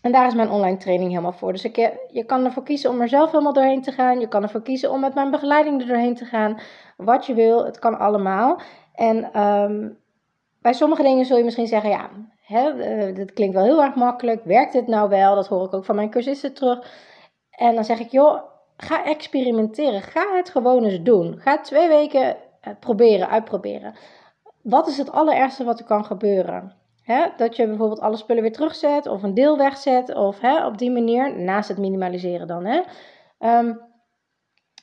En 0.00 0.12
daar 0.12 0.26
is 0.26 0.34
mijn 0.34 0.50
online 0.50 0.76
training 0.76 1.10
helemaal 1.10 1.32
voor. 1.32 1.52
Dus 1.52 1.70
eh, 1.70 1.88
je 2.08 2.24
kan 2.24 2.44
ervoor 2.44 2.62
kiezen 2.62 2.90
om 2.90 3.00
er 3.00 3.08
zelf 3.08 3.30
helemaal 3.30 3.52
doorheen 3.52 3.82
te 3.82 3.92
gaan. 3.92 4.20
Je 4.20 4.28
kan 4.28 4.42
ervoor 4.42 4.62
kiezen 4.62 4.90
om 4.90 5.00
met 5.00 5.14
mijn 5.14 5.30
begeleiding 5.30 5.80
er 5.80 5.86
doorheen 5.86 6.14
te 6.14 6.24
gaan. 6.24 6.60
Wat 6.96 7.26
je 7.26 7.34
wil, 7.34 7.64
het 7.64 7.78
kan 7.78 7.98
allemaal. 7.98 8.60
En 8.94 9.40
um, 9.40 9.98
bij 10.60 10.72
sommige 10.72 11.02
dingen 11.02 11.24
zul 11.24 11.36
je 11.36 11.44
misschien 11.44 11.66
zeggen, 11.66 11.90
ja, 11.90 12.10
hè, 12.42 12.74
uh, 12.74 13.14
dit 13.14 13.32
klinkt 13.32 13.54
wel 13.54 13.64
heel 13.64 13.82
erg 13.82 13.94
makkelijk. 13.94 14.44
Werkt 14.44 14.72
dit 14.72 14.86
nou 14.86 15.08
wel? 15.08 15.34
Dat 15.34 15.46
hoor 15.46 15.66
ik 15.66 15.74
ook 15.74 15.84
van 15.84 15.96
mijn 15.96 16.10
cursisten 16.10 16.54
terug. 16.54 16.92
En 17.50 17.74
dan 17.74 17.84
zeg 17.84 18.00
ik, 18.00 18.10
joh, 18.10 18.49
ga 18.82 19.04
experimenteren. 19.04 20.02
Ga 20.02 20.36
het 20.36 20.50
gewoon 20.50 20.84
eens 20.84 21.02
doen. 21.02 21.38
Ga 21.38 21.60
twee 21.60 21.88
weken 21.88 22.36
eh, 22.60 22.72
proberen, 22.80 23.28
uitproberen. 23.28 23.94
Wat 24.62 24.88
is 24.88 24.98
het 24.98 25.12
allerergste 25.12 25.64
wat 25.64 25.78
er 25.78 25.84
kan 25.84 26.04
gebeuren? 26.04 26.78
dat 27.36 27.56
je 27.56 27.66
bijvoorbeeld 27.66 28.00
alle 28.00 28.16
spullen 28.16 28.42
weer 28.42 28.52
terugzet 28.52 29.06
of 29.06 29.22
een 29.22 29.34
deel 29.34 29.56
wegzet 29.56 30.14
of 30.14 30.38
op 30.64 30.78
die 30.78 30.90
manier, 30.90 31.38
naast 31.38 31.68
het 31.68 31.78
minimaliseren 31.78 32.46
dan. 32.46 32.84
Um, 33.38 33.80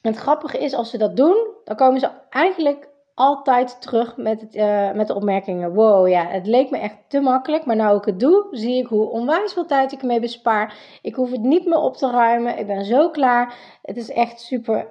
het 0.02 0.16
grappige 0.16 0.58
is, 0.58 0.74
als 0.74 0.90
ze 0.90 0.98
dat 0.98 1.16
doen, 1.16 1.48
dan 1.64 1.76
komen 1.76 2.00
ze 2.00 2.10
eigenlijk 2.30 2.90
altijd 3.18 3.82
terug 3.82 4.18
met, 4.18 4.42
het, 4.42 4.56
uh, 4.56 4.92
met 4.92 5.08
de 5.08 5.16
opmerkingen: 5.16 5.74
Wow, 5.74 6.08
ja, 6.08 6.28
het 6.28 6.48
leek 6.48 6.70
me 6.70 6.78
echt 6.78 6.98
te 7.08 7.20
makkelijk, 7.20 7.66
maar 7.66 7.76
nou 7.76 7.98
ik 7.98 8.06
het 8.06 8.20
doe, 8.20 8.48
zie 8.52 8.78
ik 8.78 8.88
hoe 8.88 9.10
onwijs 9.10 9.54
veel 9.54 9.66
tijd 9.66 9.92
ik 9.92 10.02
ermee 10.02 10.20
bespaar. 10.20 10.78
Ik 11.02 11.16
hoef 11.16 11.32
het 11.32 11.42
niet 11.42 11.66
meer 11.66 11.80
op 11.80 11.96
te 11.96 12.12
ruimen, 12.12 12.58
ik 12.58 12.68
ben 12.68 12.86
zo 12.86 13.10
klaar. 13.10 13.54
Het 13.82 13.98
is 13.98 14.12
echt 14.12 14.40
super, 14.40 14.88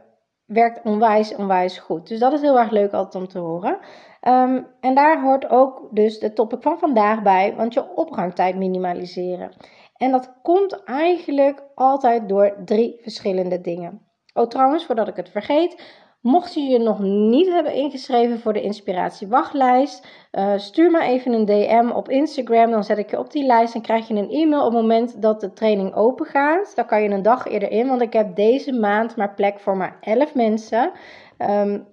werkt 0.47 0.85
onwijs, 0.85 1.35
onwijs 1.37 1.79
goed. 1.79 2.09
Dus 2.09 2.19
dat 2.19 2.33
is 2.33 2.41
heel 2.41 2.59
erg 2.59 2.71
leuk 2.71 2.93
altijd 2.93 3.23
om 3.23 3.29
te 3.29 3.39
horen. 3.39 3.79
Um, 4.23 4.67
en 4.81 4.95
daar 4.95 5.23
hoort 5.23 5.51
ook 5.51 5.89
dus 5.91 6.19
de 6.19 6.33
topic 6.33 6.63
van 6.63 6.79
vandaag 6.79 7.23
bij, 7.23 7.55
want 7.57 7.75
je 7.75 7.97
opruimtijd 7.97 8.57
minimaliseren. 8.57 9.53
En 9.97 10.11
dat 10.11 10.33
komt 10.43 10.85
eigenlijk 10.85 11.63
altijd 11.75 12.29
door 12.29 12.57
drie 12.65 12.99
verschillende 13.03 13.61
dingen. 13.61 14.01
Oh, 14.35 14.47
trouwens, 14.47 14.87
voordat 14.87 15.09
ik 15.09 15.17
het 15.17 15.29
vergeet. 15.29 16.05
Mocht 16.27 16.55
je 16.55 16.61
je 16.61 16.79
nog 16.79 16.99
niet 17.01 17.49
hebben 17.49 17.75
ingeschreven 17.75 18.41
voor 18.41 18.53
de 18.53 18.63
inspiratiewachtlijst, 18.63 20.07
uh, 20.33 20.53
stuur 20.57 20.91
maar 20.91 21.03
even 21.03 21.33
een 21.33 21.45
DM 21.45 21.91
op 21.95 22.09
Instagram. 22.09 22.71
Dan 22.71 22.85
zet 22.85 22.99
ik 22.99 23.11
je 23.11 23.19
op 23.19 23.31
die 23.31 23.45
lijst 23.45 23.75
en 23.75 23.83
krijg 23.83 24.09
je 24.09 24.15
een 24.15 24.31
e-mail 24.31 24.65
op 24.65 24.73
het 24.73 24.81
moment 24.81 25.23
dat 25.23 25.41
de 25.41 25.53
training 25.53 25.95
open 25.95 26.27
gaat. 26.27 26.73
Dan 26.75 26.87
kan 26.87 27.03
je 27.03 27.09
een 27.09 27.23
dag 27.23 27.47
eerder 27.47 27.71
in, 27.71 27.89
want 27.89 28.01
ik 28.01 28.13
heb 28.13 28.37
deze 28.37 28.73
maand 28.73 29.17
maar 29.17 29.35
plek 29.35 29.59
voor 29.59 29.77
maar 29.77 29.97
11 30.01 30.35
mensen. 30.35 30.93
Um, 31.39 31.87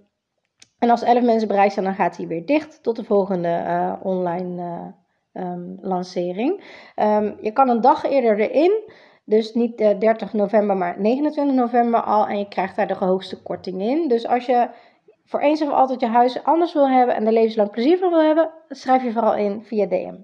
en 0.80 0.90
als 0.90 1.02
11 1.02 1.24
mensen 1.24 1.48
bereikt 1.48 1.74
zijn, 1.74 1.86
dan 1.86 1.96
gaat 1.96 2.18
hij 2.18 2.28
weer 2.28 2.46
dicht 2.46 2.84
tot 2.84 2.96
de 2.96 3.04
volgende 3.04 3.64
uh, 3.68 3.94
online 4.04 4.62
uh, 5.34 5.44
um, 5.44 5.78
lancering. 5.82 6.64
Um, 6.96 7.38
je 7.42 7.52
kan 7.52 7.70
een 7.70 7.82
dag 7.82 8.04
eerder 8.04 8.40
erin. 8.40 8.92
Dus 9.26 9.54
niet 9.54 9.78
30 9.78 10.34
november, 10.34 10.78
maar 10.78 11.00
29 11.00 11.56
november 11.56 12.02
al. 12.02 12.28
En 12.28 12.38
je 12.38 12.48
krijgt 12.48 12.76
daar 12.76 12.88
de 12.88 12.94
hoogste 12.94 13.42
korting 13.42 13.82
in. 13.82 14.08
Dus 14.08 14.28
als 14.28 14.46
je 14.46 14.70
voor 15.26 15.40
eens 15.40 15.62
of 15.62 15.70
altijd 15.70 16.00
je 16.00 16.08
huis 16.08 16.44
anders 16.44 16.74
wil 16.74 16.90
hebben 16.90 17.16
en 17.16 17.26
er 17.26 17.32
levenslang 17.32 17.72
plezier 17.72 17.98
van 17.98 18.10
wil 18.10 18.22
hebben, 18.22 18.52
schrijf 18.70 19.04
je 19.04 19.12
vooral 19.12 19.36
in 19.36 19.64
via 19.64 19.86
DM. 19.86 20.16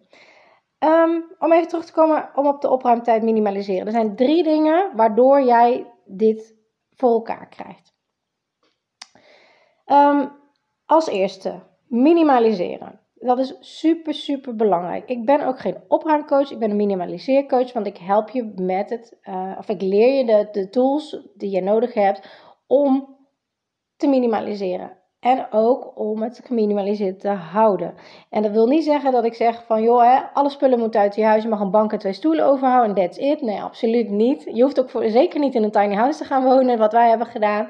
Ehm, 0.80 1.22
om 1.40 1.52
even 1.52 1.68
terug 1.68 1.86
te 1.86 1.94
komen 1.94 2.30
om 2.36 2.48
op 2.48 2.62
de 2.62 2.70
opruimtijd 2.70 3.24
minimaliseren. 3.24 3.86
Er 3.86 3.92
zijn 3.92 4.16
drie 4.16 4.44
dingen 4.44 4.96
waardoor 4.96 5.42
jij 5.42 5.94
dit 6.06 6.56
voor 6.96 7.10
elkaar 7.10 7.48
krijgt. 7.48 7.94
Ehm, 9.86 10.28
als 10.86 11.08
eerste, 11.08 11.60
minimaliseren. 11.88 13.00
Dat 13.20 13.40
is 13.40 13.56
super, 13.60 14.14
super 14.14 14.56
belangrijk. 14.56 15.10
Ik 15.10 15.26
ben 15.26 15.46
ook 15.46 15.60
geen 15.60 15.78
opruimcoach, 15.88 16.52
ik 16.52 16.60
ben 16.60 16.70
een 16.70 16.76
minimaliseercoach, 16.76 17.74
want 17.74 17.88
ik 17.88 17.98
help 17.98 18.30
je 18.30 18.54
met 18.56 18.90
het, 18.90 19.18
uh, 19.24 19.56
of 19.58 19.70
ik 19.70 19.82
leer 19.82 20.14
je 20.14 20.26
de, 20.26 20.48
de 20.52 20.70
tools 20.70 21.30
die 21.36 21.50
je 21.50 21.62
nodig 21.62 21.94
hebt 21.94 22.28
om 22.68 23.18
te 23.96 24.08
minimaliseren. 24.08 24.98
En 25.20 25.48
ook 25.52 25.92
om 26.00 26.22
het 26.22 26.42
geminimaliseerd 26.46 27.20
te 27.20 27.30
houden. 27.30 27.94
En 28.30 28.42
dat 28.42 28.52
wil 28.52 28.68
niet 28.68 28.84
zeggen 28.84 29.12
dat 29.12 29.24
ik 29.26 29.34
zeg 29.34 29.66
van 29.66 29.82
joh, 29.82 30.02
hè, 30.02 30.20
alle 30.34 30.50
spullen 30.50 30.80
moeten 30.80 31.00
uit 31.00 31.16
je 31.16 31.24
huis. 31.24 31.44
Je 31.44 31.50
mag 31.50 31.60
een 31.60 31.72
bank 31.72 31.92
en 31.92 32.00
twee 32.00 32.14
stoelen 32.14 32.46
overhouden 32.46 32.96
en 32.96 33.02
that's 33.02 33.18
it. 33.18 33.42
Nee, 33.42 33.62
absoluut 33.62 34.10
niet. 34.10 34.50
Je 34.54 34.64
hoeft 34.64 34.80
ook 34.80 34.90
voor, 34.90 35.10
zeker 35.10 35.40
niet 35.40 35.56
in 35.56 35.64
een 35.64 35.72
tiny 35.72 35.96
house 35.96 36.18
te 36.18 36.26
gaan 36.26 36.44
wonen, 36.44 36.78
wat 36.78 36.92
wij 36.92 37.10
hebben 37.10 37.28
gedaan. 37.28 37.70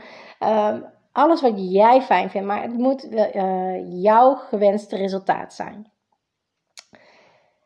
Um, 0.74 0.86
alles 1.20 1.42
wat 1.42 1.72
jij 1.72 2.02
fijn 2.02 2.30
vindt, 2.30 2.48
maar 2.48 2.62
het 2.62 2.78
moet 2.78 3.12
uh, 3.12 4.02
jouw 4.04 4.36
gewenste 4.36 4.96
resultaat 4.96 5.54
zijn. 5.54 5.92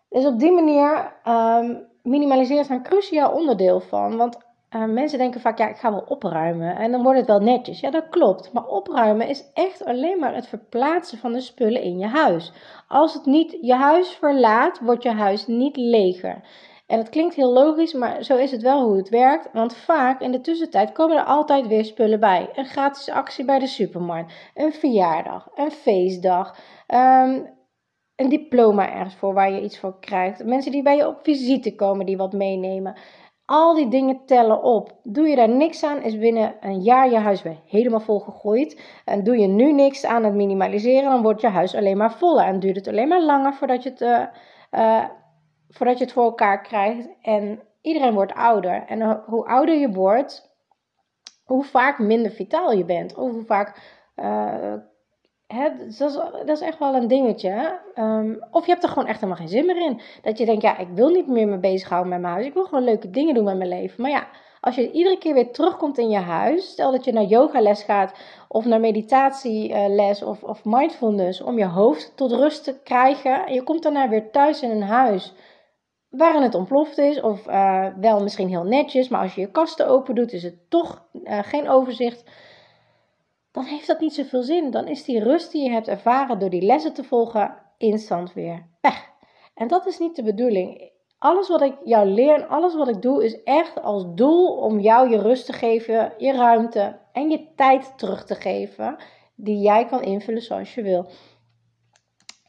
Dus 0.10 0.26
op 0.26 0.40
die 0.40 0.52
manier 0.52 1.14
um, 1.28 1.88
minimaliseren 2.02 2.62
is 2.62 2.70
een 2.70 2.84
cruciaal 2.84 3.32
onderdeel 3.32 3.80
van. 3.80 4.18
Want 4.18 4.38
uh, 4.76 4.86
mensen 4.86 5.18
denken 5.18 5.42
vaak, 5.42 5.58
ja, 5.58 5.68
ik 5.70 5.78
ga 5.78 5.92
wel 5.92 6.06
opruimen 6.08 6.76
en 6.76 6.92
dan 6.92 7.04
wordt 7.04 7.20
het 7.20 7.28
wel 7.28 7.40
netjes. 7.40 7.80
Ja, 7.80 7.92
dat 7.92 8.10
klopt. 8.10 8.54
Maar 8.54 8.66
opruimen 8.66 9.28
is 9.28 9.52
echt 9.54 9.86
alleen 9.86 10.20
maar 10.20 10.36
het 10.36 10.48
verplaatsen 10.48 11.18
van 11.18 11.34
de 11.34 11.42
spullen 11.42 11.82
in 11.82 11.98
je 11.98 12.08
huis. 12.08 12.52
Als 12.88 13.14
het 13.14 13.26
niet 13.26 13.58
je 13.62 13.76
huis 13.76 14.10
verlaat, 14.10 14.80
wordt 14.80 15.04
je 15.04 15.12
huis 15.12 15.48
niet 15.48 15.78
leger. 15.78 16.42
En 16.86 16.98
dat 16.98 17.10
klinkt 17.10 17.36
heel 17.36 17.54
logisch, 17.54 17.94
maar 17.94 18.24
zo 18.24 18.36
is 18.36 18.52
het 18.52 18.62
wel 18.62 18.84
hoe 18.84 18.98
het 18.98 19.10
werkt. 19.10 19.50
Want 19.54 19.76
vaak 19.76 20.22
in 20.22 20.32
de 20.32 20.42
tussentijd 20.42 20.92
komen 20.92 21.18
er 21.18 21.24
altijd 21.24 21.68
weer 21.68 21.86
spullen 21.86 22.20
bij. 22.20 22.50
Een 22.54 22.66
gratis 22.66 23.10
actie 23.10 23.46
bij 23.46 23.60
de 23.60 23.68
supermarkt, 23.68 24.34
een 24.54 24.74
verjaardag, 24.74 25.50
een 25.56 25.72
feestdag, 25.72 26.58
um, 26.88 27.48
een 28.16 28.30
diploma 28.30 28.94
ergens 28.94 29.16
voor 29.16 29.34
waar 29.34 29.52
je 29.52 29.62
iets 29.62 29.80
voor 29.80 30.00
krijgt. 30.00 30.44
Mensen 30.44 30.72
die 30.72 30.84
bij 30.84 30.96
je 30.96 31.08
op 31.08 31.20
visite 31.24 31.76
komen 31.76 32.06
die 32.06 32.18
wat 32.18 32.34
meenemen. 32.34 32.96
Al 33.46 33.76
die 33.76 33.88
dingen 33.88 34.26
tellen 34.26 34.64
op. 34.64 35.00
Doe 35.04 35.28
je 35.28 35.36
daar 35.36 35.50
niks 35.50 35.84
aan, 35.84 36.02
is 36.02 36.18
binnen 36.18 36.56
een 36.62 36.82
jaar 36.82 37.10
je 37.10 37.18
huis 37.18 37.42
weer 37.42 37.60
helemaal 37.66 38.00
volgegooid. 38.00 38.82
En 39.06 39.24
doe 39.24 39.38
je 39.38 39.48
nu 39.48 39.72
niks 39.72 40.06
aan 40.06 40.24
het 40.24 40.34
minimaliseren, 40.34 41.10
dan 41.10 41.22
wordt 41.22 41.42
je 41.42 41.48
huis 41.48 41.76
alleen 41.76 41.98
maar 41.98 42.14
voller. 42.14 42.46
En 42.46 42.60
duurt 42.60 42.76
het 42.76 42.88
alleen 42.88 43.08
maar 43.08 43.24
langer 43.24 43.54
voordat 43.54 43.84
je 43.84 43.90
het, 43.90 44.02
uh, 44.02 44.24
uh, 44.72 45.04
voordat 45.70 45.98
je 45.98 46.04
het 46.04 46.14
voor 46.14 46.24
elkaar 46.24 46.62
krijgt. 46.62 47.08
En 47.22 47.62
iedereen 47.82 48.14
wordt 48.14 48.34
ouder. 48.34 48.84
En 48.88 49.24
hoe 49.26 49.46
ouder 49.46 49.76
je 49.76 49.92
wordt, 49.92 50.52
hoe 51.44 51.64
vaak 51.64 52.00
minder 52.00 52.32
vitaal 52.32 52.72
je 52.72 52.86
bent. 52.86 53.16
Of 53.16 53.32
hoe 53.32 53.46
vaak 53.46 53.82
uh, 54.16 54.74
Hè, 55.54 55.70
dat, 55.78 56.10
is, 56.10 56.16
dat 56.46 56.50
is 56.50 56.62
echt 56.62 56.80
wel 56.80 56.96
een 56.96 57.08
dingetje. 57.08 57.80
Um, 57.96 58.46
of 58.52 58.66
je 58.66 58.72
hebt 58.72 58.84
er 58.84 58.90
gewoon 58.90 59.08
echt 59.08 59.20
helemaal 59.20 59.38
geen 59.38 59.48
zin 59.48 59.66
meer 59.66 59.82
in. 59.82 60.02
Dat 60.22 60.38
je 60.38 60.46
denkt, 60.46 60.62
ja, 60.62 60.78
ik 60.78 60.88
wil 60.94 61.10
niet 61.10 61.28
meer 61.28 61.48
me 61.48 61.58
bezighouden 61.58 62.10
met 62.12 62.22
mijn 62.22 62.34
huis. 62.34 62.46
Ik 62.46 62.54
wil 62.54 62.64
gewoon 62.64 62.84
leuke 62.84 63.10
dingen 63.10 63.34
doen 63.34 63.44
met 63.44 63.58
mijn 63.58 63.70
leven. 63.70 64.02
Maar 64.02 64.12
ja, 64.12 64.28
als 64.60 64.76
je 64.76 64.92
iedere 64.92 65.18
keer 65.18 65.34
weer 65.34 65.52
terugkomt 65.52 65.98
in 65.98 66.10
je 66.10 66.18
huis. 66.18 66.70
Stel 66.72 66.92
dat 66.92 67.06
je 67.06 67.14
naar 67.14 67.24
yogales 67.24 67.84
gaat 67.84 68.14
of 68.48 68.66
naar 68.66 68.80
meditatieles 68.80 70.24
of, 70.24 70.44
of 70.44 70.66
mindfulness. 70.66 71.42
Om 71.42 71.58
je 71.58 71.66
hoofd 71.66 72.12
tot 72.16 72.32
rust 72.32 72.64
te 72.64 72.80
krijgen. 72.84 73.46
En 73.46 73.54
je 73.54 73.64
komt 73.64 73.84
daarna 73.84 74.10
weer 74.10 74.32
thuis 74.32 74.62
in 74.62 74.70
een 74.70 74.84
huis 74.84 75.34
waarin 76.18 76.42
het 76.42 76.56
ontploft 76.56 76.98
is. 76.98 77.22
Of 77.22 77.48
uh, 77.48 77.88
wel 78.00 78.22
misschien 78.22 78.50
heel 78.50 78.64
netjes. 78.64 79.08
Maar 79.08 79.22
als 79.22 79.36
je 79.36 79.42
je 79.42 79.52
kasten 79.52 79.88
open 79.88 80.16
doet, 80.16 80.34
is 80.34 80.44
het 80.44 80.70
toch 80.70 81.06
uh, 81.14 81.40
geen 81.44 81.70
overzicht 81.70 82.24
dan 83.54 83.64
heeft 83.64 83.88
dat 83.88 84.00
niet 84.00 84.14
zoveel 84.14 84.44
zin. 84.44 84.72
Dan 84.72 84.88
is 84.88 85.04
die 85.04 85.24
rust 85.24 85.52
die 85.52 85.64
je 85.64 85.70
hebt 85.70 85.88
ervaren 85.88 86.40
door 86.40 86.50
die 86.50 86.62
lessen 86.62 86.94
te 86.94 87.04
volgen 87.04 87.56
instant 87.78 88.34
weer 88.34 88.66
weg. 88.82 89.12
En 89.54 89.68
dat 89.68 89.86
is 89.86 90.00
niet 90.00 90.16
de 90.16 90.24
bedoeling. 90.24 90.92
Alles 91.18 91.48
wat 91.48 91.62
ik 91.62 91.74
jou 91.84 92.08
leer 92.08 92.36
en 92.36 92.48
alles 92.48 92.76
wat 92.76 92.88
ik 92.88 93.02
doe 93.02 93.24
is 93.24 93.44
echt 93.44 93.82
als 93.82 94.06
doel 94.16 94.48
om 94.48 94.80
jou 94.80 95.10
je 95.10 95.22
rust 95.22 95.46
te 95.46 95.54
geven, 95.54 96.14
je 96.18 96.34
ruimte 96.34 97.00
en 97.12 97.30
je 97.30 97.48
tijd 97.56 97.94
terug 97.98 98.26
te 98.26 98.36
geven 98.36 98.96
die 99.36 99.60
jij 99.60 99.86
kan 99.86 100.04
invullen 100.04 100.42
zoals 100.42 100.76
je 100.76 100.82
wil. 100.82 101.06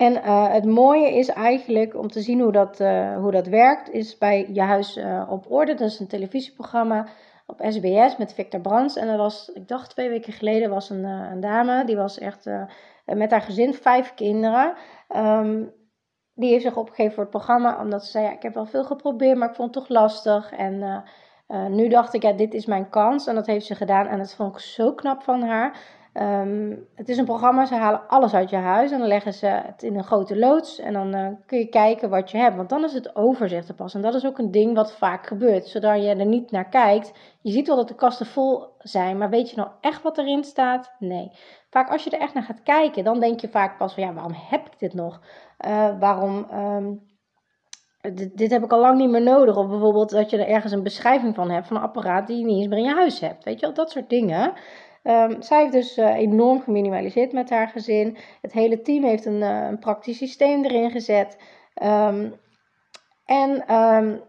En 0.04 0.12
uh, 0.12 0.52
het 0.52 0.64
mooie 0.64 1.14
is 1.14 1.28
eigenlijk 1.28 1.96
om 1.96 2.08
te 2.08 2.20
zien 2.20 2.40
hoe 2.40 2.52
dat, 2.52 2.80
uh, 2.80 3.16
hoe 3.16 3.30
dat 3.30 3.46
werkt, 3.46 3.90
is 3.90 4.18
bij 4.18 4.49
Je 4.52 4.61
Huis 4.61 4.96
uh, 4.96 5.26
op 5.30 5.50
Orde. 5.50 5.75
Dat 5.75 5.88
is 5.88 6.00
een 6.00 6.08
televisieprogramma 6.08 7.06
op 7.46 7.61
SBS 7.68 8.16
met 8.16 8.34
Victor 8.34 8.61
Brands. 8.61 8.96
En 8.96 9.08
er 9.08 9.16
was, 9.16 9.49
ik 9.49 9.68
dacht 9.68 9.90
twee 9.90 10.08
weken 10.08 10.32
geleden, 10.32 10.70
was 10.70 10.90
een, 10.90 11.04
eh, 11.04 11.30
een 11.30 11.40
dame, 11.40 11.84
die 11.84 11.96
was 11.96 12.18
echt 12.18 12.50
met 13.04 13.30
haar 13.30 13.40
gezin, 13.40 13.75
vijf 13.75 14.14
kinderen. 14.14 14.75
Um, 15.16 15.73
die 16.34 16.50
heeft 16.50 16.64
zich 16.64 16.76
opgegeven 16.76 17.12
voor 17.12 17.23
het 17.23 17.32
programma, 17.32 17.80
omdat 17.80 18.04
ze 18.04 18.11
zei, 18.11 18.25
ja, 18.25 18.32
ik 18.32 18.42
heb 18.42 18.54
wel 18.54 18.66
veel 18.66 18.84
geprobeerd, 18.84 19.38
maar 19.38 19.49
ik 19.49 19.54
vond 19.54 19.75
het 19.75 19.84
toch 19.84 19.96
lastig. 19.96 20.52
En 20.52 21.04
nu 21.70 21.88
dacht 21.88 22.14
ik, 22.14 22.23
ja, 22.23 22.32
dit 22.32 22.54
is 22.54 22.66
mijn 22.66 22.88
kans. 22.88 23.26
En 23.26 23.34
dat 23.34 23.46
heeft 23.46 23.66
ze 23.66 23.75
gedaan 23.75 24.06
en 24.06 24.18
dat 24.18 24.34
vond 24.34 24.54
ik 24.54 24.61
zo 24.61 24.92
knap 24.92 25.23
van 25.23 25.42
haar. 25.42 25.78
Um, 26.21 26.87
het 26.94 27.09
is 27.09 27.18
een 27.18 27.25
programma, 27.25 27.66
ze 27.66 27.75
halen 27.75 28.09
alles 28.09 28.35
uit 28.35 28.50
je 28.50 28.56
huis 28.56 28.90
en 28.90 28.99
dan 28.99 29.09
leggen 29.09 29.33
ze 29.33 29.47
het 29.47 29.83
in 29.83 29.97
een 29.97 30.04
grote 30.04 30.38
loods 30.38 30.78
en 30.78 30.92
dan 30.92 31.14
uh, 31.14 31.28
kun 31.47 31.59
je 31.59 31.68
kijken 31.68 32.11
wat 32.11 32.30
je 32.30 32.38
hebt. 32.38 32.56
Want 32.56 32.68
dan 32.68 32.85
is 32.85 32.92
het 32.92 33.16
overzicht 33.16 33.68
er 33.68 33.75
pas. 33.75 33.94
En 33.94 34.02
dat 34.02 34.14
is 34.14 34.26
ook 34.26 34.38
een 34.38 34.50
ding 34.50 34.75
wat 34.75 34.92
vaak 34.92 35.26
gebeurt. 35.26 35.66
Zodra 35.66 35.94
je 35.94 36.14
er 36.14 36.26
niet 36.26 36.50
naar 36.50 36.68
kijkt, 36.68 37.12
je 37.40 37.50
ziet 37.50 37.66
wel 37.66 37.76
dat 37.76 37.88
de 37.88 37.94
kasten 37.94 38.26
vol 38.26 38.66
zijn, 38.78 39.18
maar 39.18 39.30
weet 39.30 39.50
je 39.50 39.56
nou 39.56 39.68
echt 39.80 40.02
wat 40.02 40.18
erin 40.18 40.44
staat? 40.44 40.94
Nee. 40.99 41.30
Vaak 41.71 41.90
als 41.90 42.04
je 42.04 42.11
er 42.11 42.21
echt 42.21 42.35
naar 42.35 42.42
gaat 42.42 42.62
kijken, 42.62 43.04
dan 43.04 43.21
denk 43.21 43.40
je 43.40 43.49
vaak 43.49 43.78
pas 43.78 43.94
van 43.94 44.02
ja, 44.02 44.12
waarom 44.12 44.35
heb 44.50 44.66
ik 44.66 44.78
dit 44.78 44.94
nog? 44.94 45.21
Uh, 45.66 45.99
waarom... 45.99 46.47
Um, 46.52 47.12
dit, 48.12 48.37
dit, 48.37 48.50
heb 48.50 48.64
ik 48.64 48.73
al 48.73 48.80
lang 48.80 48.99
niet 48.99 49.11
meer 49.11 49.23
nodig. 49.23 49.56
Of 49.56 49.68
bijvoorbeeld 49.68 50.11
dat 50.11 50.30
je 50.30 50.38
er 50.38 50.49
ergens 50.49 50.73
een 50.73 50.83
beschrijving 50.83 51.35
van 51.35 51.50
hebt 51.50 51.66
van 51.66 51.76
een 51.76 51.83
apparaat 51.83 52.26
die 52.26 52.38
je 52.38 52.44
niet 52.44 52.56
eens 52.56 52.68
meer 52.68 52.78
in 52.78 52.85
je 52.85 52.94
huis 52.94 53.21
hebt. 53.21 53.44
Weet 53.44 53.61
je 53.61 53.66
wel, 53.66 53.75
dat 53.75 53.90
soort 53.90 54.11
dingen. 54.11 54.52
Um, 55.06 55.42
zij 55.42 55.61
heeft 55.61 55.73
dus 55.73 55.99
uh, 55.99 56.14
enorm 56.14 56.61
geminimaliseerd 56.61 57.32
met 57.32 57.50
haar 57.50 57.68
gezin. 57.68 58.16
Het 58.40 58.52
hele 58.52 58.82
team 58.82 59.04
heeft 59.04 59.25
een, 59.25 59.40
uh, 59.40 59.66
een 59.66 59.78
praktisch 59.78 60.16
systeem 60.16 60.64
erin 60.64 60.90
gezet. 60.90 61.38
Um, 61.82 62.34
en 63.25 63.75
um, 63.75 64.23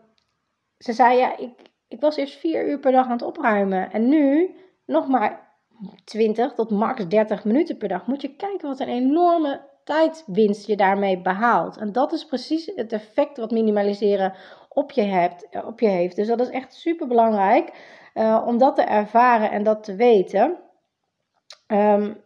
ze 0.77 0.93
zei, 0.93 1.17
ja, 1.17 1.37
ik, 1.37 1.51
ik 1.87 2.01
was 2.01 2.15
eerst 2.15 2.39
vier 2.39 2.67
uur 2.67 2.79
per 2.79 2.91
dag 2.91 3.05
aan 3.05 3.11
het 3.11 3.21
opruimen. 3.21 3.91
En 3.91 4.09
nu 4.09 4.55
nog 4.85 5.07
maar 5.07 5.57
20 6.05 6.53
tot 6.53 6.69
max 6.71 7.07
30 7.07 7.45
minuten 7.45 7.77
per 7.77 7.87
dag. 7.87 8.07
Moet 8.07 8.21
je 8.21 8.35
kijken 8.35 8.67
wat 8.67 8.79
een 8.79 8.87
enorme 8.87 9.61
tijdwinst 9.83 10.67
je 10.67 10.75
daarmee 10.75 11.21
behaalt. 11.21 11.77
En 11.77 11.91
dat 11.91 12.13
is 12.13 12.25
precies 12.25 12.71
het 12.75 12.93
effect 12.93 13.37
wat 13.37 13.51
minimaliseren 13.51 14.33
op 14.69 14.91
je, 14.91 15.01
hebt, 15.01 15.47
op 15.65 15.79
je 15.79 15.87
heeft. 15.87 16.15
Dus 16.15 16.27
dat 16.27 16.39
is 16.39 16.49
echt 16.49 16.73
super 16.73 17.07
belangrijk 17.07 17.71
uh, 18.13 18.43
om 18.45 18.57
dat 18.57 18.75
te 18.75 18.81
ervaren 18.81 19.51
en 19.51 19.63
dat 19.63 19.83
te 19.83 19.95
weten. 19.95 20.57
Um, 21.67 22.23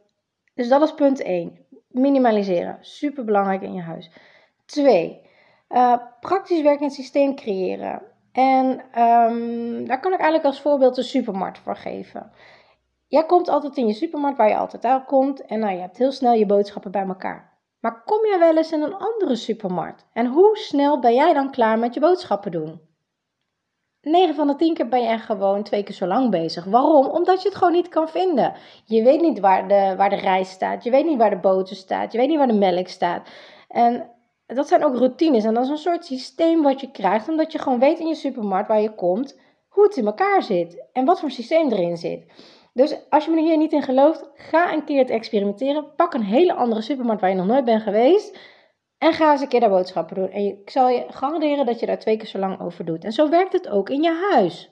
dus 0.55 0.69
dat 0.69 0.81
is 0.81 0.93
punt 0.93 1.21
1. 1.21 1.57
Minimaliseren. 1.87 2.77
Super 2.81 3.25
belangrijk 3.25 3.61
in 3.61 3.73
je 3.73 3.81
huis. 3.81 4.11
2. 4.65 5.21
Uh, 5.69 5.91
eh, 5.91 5.99
praktisch 6.19 6.61
werkend 6.61 6.93
systeem 6.93 7.35
creëren. 7.35 8.01
En 8.31 8.65
um, 9.01 9.87
daar 9.87 9.99
kan 9.99 10.13
ik 10.13 10.19
eigenlijk 10.19 10.45
als 10.45 10.61
voorbeeld 10.61 10.95
de 10.95 11.03
supermarkt 11.03 11.57
voor 11.57 11.75
geven. 11.75 12.31
Jij 13.07 13.25
komt 13.25 13.49
altijd 13.49 13.77
in 13.77 13.87
je 13.87 13.93
supermarkt 13.93 14.37
waar 14.37 14.49
je 14.49 14.57
altijd 14.57 14.85
uit 14.85 15.05
komt 15.05 15.45
en 15.45 15.59
nou, 15.59 15.73
je 15.73 15.79
hebt 15.79 15.97
heel 15.97 16.11
snel 16.11 16.33
je 16.33 16.45
boodschappen 16.45 16.91
bij 16.91 17.05
elkaar. 17.05 17.57
Maar 17.79 18.03
kom 18.03 18.25
jij 18.25 18.39
wel 18.39 18.57
eens 18.57 18.71
in 18.71 18.81
een 18.81 18.95
andere 18.95 19.35
supermarkt? 19.35 20.05
En 20.13 20.25
hoe 20.25 20.57
snel 20.57 20.99
ben 20.99 21.13
jij 21.13 21.33
dan 21.33 21.51
klaar 21.51 21.79
met 21.79 21.93
je 21.93 21.99
boodschappen 21.99 22.51
doen? 22.51 22.88
9 24.01 24.35
van 24.35 24.47
de 24.47 24.55
10 24.55 24.73
keer 24.73 24.87
ben 24.87 25.01
je 25.01 25.07
er 25.07 25.19
gewoon 25.19 25.63
twee 25.63 25.83
keer 25.83 25.95
zo 25.95 26.05
lang 26.05 26.29
bezig. 26.29 26.65
Waarom? 26.65 27.05
Omdat 27.05 27.41
je 27.41 27.47
het 27.47 27.57
gewoon 27.57 27.73
niet 27.73 27.87
kan 27.87 28.09
vinden. 28.09 28.53
Je 28.85 29.03
weet 29.03 29.21
niet 29.21 29.39
waar 29.39 29.67
de, 29.67 29.93
waar 29.97 30.09
de 30.09 30.15
rijst 30.15 30.51
staat. 30.51 30.83
Je 30.83 30.91
weet 30.91 31.05
niet 31.05 31.17
waar 31.17 31.29
de 31.29 31.39
boter 31.39 31.75
staat. 31.75 32.11
Je 32.11 32.17
weet 32.17 32.27
niet 32.27 32.37
waar 32.37 32.47
de 32.47 32.53
melk 32.53 32.87
staat. 32.87 33.29
En 33.67 34.09
dat 34.45 34.67
zijn 34.67 34.83
ook 34.83 34.95
routines. 34.95 35.43
En 35.43 35.53
dat 35.53 35.63
is 35.63 35.69
een 35.69 35.77
soort 35.77 36.05
systeem 36.05 36.61
wat 36.61 36.81
je 36.81 36.91
krijgt. 36.91 37.29
Omdat 37.29 37.51
je 37.51 37.59
gewoon 37.59 37.79
weet 37.79 37.99
in 37.99 38.07
je 38.07 38.15
supermarkt 38.15 38.67
waar 38.67 38.81
je 38.81 38.95
komt. 38.95 39.39
Hoe 39.67 39.83
het 39.83 39.97
in 39.97 40.05
elkaar 40.05 40.43
zit. 40.43 40.85
En 40.93 41.05
wat 41.05 41.19
voor 41.19 41.31
systeem 41.31 41.71
erin 41.71 41.97
zit. 41.97 42.25
Dus 42.73 42.95
als 43.09 43.25
je 43.25 43.31
me 43.31 43.41
hier 43.41 43.57
niet 43.57 43.73
in 43.73 43.83
gelooft. 43.83 44.29
Ga 44.35 44.73
een 44.73 44.83
keer 44.83 44.99
het 44.99 45.09
experimenteren. 45.09 45.95
Pak 45.95 46.13
een 46.13 46.23
hele 46.23 46.53
andere 46.53 46.81
supermarkt 46.81 47.21
waar 47.21 47.29
je 47.29 47.35
nog 47.35 47.47
nooit 47.47 47.65
bent 47.65 47.81
geweest. 47.81 48.37
En 48.99 49.13
ga 49.13 49.31
eens 49.31 49.41
een 49.41 49.47
keer 49.47 49.59
daar 49.59 49.69
boodschappen 49.69 50.15
doen. 50.15 50.29
En 50.29 50.45
ik 50.45 50.69
zal 50.69 50.89
je 50.89 51.05
garanderen 51.09 51.65
dat 51.65 51.79
je 51.79 51.85
daar 51.85 51.99
twee 51.99 52.17
keer 52.17 52.27
zo 52.27 52.39
lang 52.39 52.61
over 52.61 52.85
doet. 52.85 53.03
En 53.03 53.11
zo 53.11 53.29
werkt 53.29 53.53
het 53.53 53.69
ook 53.69 53.89
in 53.89 54.01
je 54.01 54.29
huis. 54.31 54.71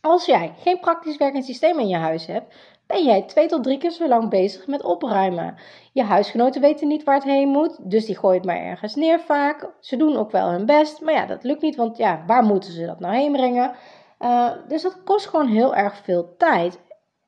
Als 0.00 0.26
jij 0.26 0.54
geen 0.58 0.80
praktisch 0.80 1.16
werkend 1.16 1.44
systeem 1.44 1.78
in 1.78 1.88
je 1.88 1.96
huis 1.96 2.26
hebt, 2.26 2.54
ben 2.86 3.04
jij 3.04 3.22
twee 3.22 3.48
tot 3.48 3.62
drie 3.62 3.78
keer 3.78 3.90
zo 3.90 4.08
lang 4.08 4.28
bezig 4.30 4.66
met 4.66 4.82
opruimen. 4.84 5.54
Je 5.92 6.02
huisgenoten 6.02 6.60
weten 6.60 6.88
niet 6.88 7.04
waar 7.04 7.14
het 7.14 7.24
heen 7.24 7.48
moet, 7.48 7.90
dus 7.90 8.04
die 8.04 8.18
gooien 8.18 8.36
het 8.36 8.46
maar 8.46 8.60
ergens 8.60 8.94
neer 8.94 9.20
vaak. 9.20 9.70
Ze 9.80 9.96
doen 9.96 10.16
ook 10.16 10.30
wel 10.30 10.50
hun 10.50 10.66
best, 10.66 11.00
maar 11.00 11.14
ja, 11.14 11.26
dat 11.26 11.44
lukt 11.44 11.62
niet, 11.62 11.76
want 11.76 11.96
ja, 11.96 12.22
waar 12.26 12.42
moeten 12.44 12.72
ze 12.72 12.86
dat 12.86 13.00
nou 13.00 13.14
heen 13.14 13.32
brengen? 13.32 13.74
Uh, 14.20 14.50
dus 14.68 14.82
dat 14.82 15.02
kost 15.04 15.26
gewoon 15.26 15.48
heel 15.48 15.74
erg 15.74 15.96
veel 15.96 16.36
tijd. 16.36 16.80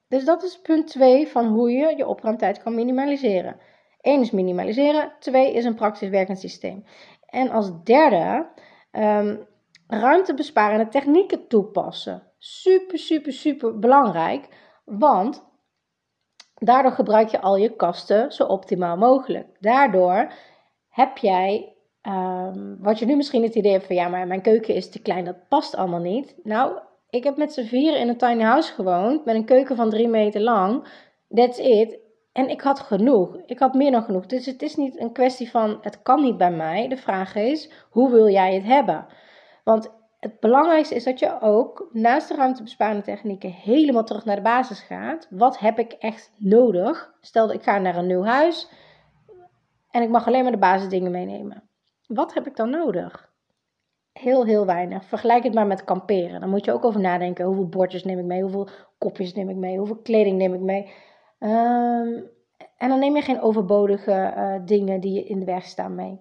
Dus 0.09 0.25
dat 0.25 0.43
is 0.43 0.61
punt 0.61 0.87
2 0.87 1.29
van 1.29 1.47
hoe 1.47 1.71
je 1.71 1.97
je 1.97 2.07
opruimtijd 2.07 2.63
kan 2.63 2.75
minimaliseren. 2.75 3.57
Eén 4.05 4.21
is 4.21 4.31
minimaliseren, 4.31 5.13
twee 5.19 5.53
is 5.53 5.65
een 5.65 5.75
praktisch 5.75 6.09
werkend 6.09 6.39
systeem. 6.39 6.85
En 7.27 7.51
als 7.51 7.83
derde, 7.85 8.47
um, 8.93 9.47
ruimtebesparende 9.87 10.89
technieken 10.89 11.49
toepassen. 11.49 12.23
Super, 12.39 12.99
super, 12.99 13.33
super 13.33 13.79
belangrijk, 13.79 14.49
want 14.85 15.45
daardoor 16.55 16.93
gebruik 16.93 17.29
je 17.29 17.41
al 17.41 17.57
je 17.57 17.77
kasten 17.77 18.33
zo 18.33 18.45
optimaal 18.45 18.97
mogelijk. 18.97 19.47
Daardoor 19.61 20.33
heb 20.89 21.19
jij, 21.19 21.77
um, 22.03 22.77
wat 22.81 22.99
je 22.99 23.07
nu 23.07 23.17
misschien 23.17 23.43
het 23.43 23.55
idee 23.55 23.73
hebt 23.73 23.87
van 23.87 23.97
ja, 23.97 24.09
maar 24.09 24.27
mijn 24.27 24.43
keuken 24.43 24.75
is 24.75 24.91
te 24.91 25.03
klein, 25.03 25.25
dat 25.25 25.49
past 25.49 25.77
allemaal 25.77 26.01
niet. 26.01 26.37
Nou, 26.43 26.79
ik 27.11 27.25
heb 27.25 27.37
met 27.37 27.53
z'n 27.53 27.65
vieren 27.65 28.01
in 28.01 28.09
een 28.09 28.17
tiny 28.17 28.43
house 28.43 28.73
gewoond, 28.73 29.25
met 29.25 29.35
een 29.35 29.45
keuken 29.45 29.77
van 29.77 29.91
drie 29.91 30.09
meter 30.09 30.41
lang. 30.41 30.89
That's 31.29 31.59
it. 31.59 32.04
En 32.35 32.49
ik 32.49 32.61
had 32.61 32.81
genoeg. 32.81 33.37
Ik 33.47 33.59
had 33.59 33.75
meer 33.75 33.91
dan 33.91 34.03
genoeg. 34.03 34.27
Dus 34.27 34.47
het 34.47 34.63
is 34.63 34.77
niet 34.77 35.01
een 35.01 35.13
kwestie 35.13 35.51
van 35.51 35.79
het 35.81 36.03
kan 36.03 36.23
niet 36.23 36.37
bij 36.37 36.51
mij. 36.51 36.89
De 36.89 36.97
vraag 36.97 37.35
is, 37.35 37.71
hoe 37.91 38.11
wil 38.11 38.29
jij 38.29 38.55
het 38.55 38.65
hebben? 38.65 39.07
Want 39.65 39.93
het 40.21 40.41
belangrijkste 40.41 40.95
is 40.95 41.05
dat 41.05 41.19
je 41.19 41.41
ook 41.41 41.89
naast 41.93 42.29
de 42.29 42.35
ruimtebesparende 42.35 43.03
technieken 43.03 43.51
helemaal 43.51 44.05
terug 44.05 44.25
naar 44.25 44.37
de 44.37 44.43
basis 44.43 44.81
gaat. 44.81 45.27
Wat 45.31 45.59
heb 45.59 45.79
ik 45.79 45.93
echt 45.93 46.33
nodig? 46.37 47.15
Stel 47.21 47.47
dat 47.47 47.57
ik 47.57 47.63
ga 47.63 47.79
naar 47.79 47.97
een 47.97 48.07
nieuw 48.07 48.25
huis 48.25 48.69
en 49.91 50.03
ik 50.03 50.09
mag 50.09 50.27
alleen 50.27 50.43
maar 50.43 50.53
de 50.53 50.59
basisdingen 50.59 51.11
meenemen. 51.11 51.63
Wat 52.07 52.35
heb 52.35 52.47
ik 52.47 52.57
dan 52.57 52.71
nodig? 52.71 53.33
Heel, 54.13 54.45
heel 54.45 54.67
weinig. 54.67 55.05
Vergelijk 55.05 55.45
het 55.45 55.55
maar 55.55 55.67
met 55.67 55.85
kamperen. 55.85 56.41
Dan 56.41 56.51
moet 56.51 56.65
je 56.65 56.73
ook 56.73 56.85
over 56.85 57.01
nadenken. 57.01 57.45
Hoeveel 57.45 57.69
bordjes 57.69 58.05
neem 58.05 58.19
ik 58.19 58.25
mee? 58.25 58.43
Hoeveel 58.43 58.69
kopjes 58.99 59.35
neem 59.35 59.49
ik 59.49 59.57
mee? 59.57 59.79
Hoeveel 59.79 60.01
kleding 60.03 60.39
neem 60.39 60.55
ik 60.55 60.61
mee? 60.61 60.93
Ehm, 61.39 62.21
en 62.77 62.89
dan 62.89 62.99
neem 62.99 63.17
je 63.17 63.23
geen 63.23 63.41
overbodige 63.41 64.35
uh, 64.37 64.67
dingen 64.67 65.01
die 65.01 65.13
je 65.13 65.25
in 65.25 65.39
de 65.39 65.45
weg 65.45 65.65
staan 65.65 65.95
mee. 65.95 66.21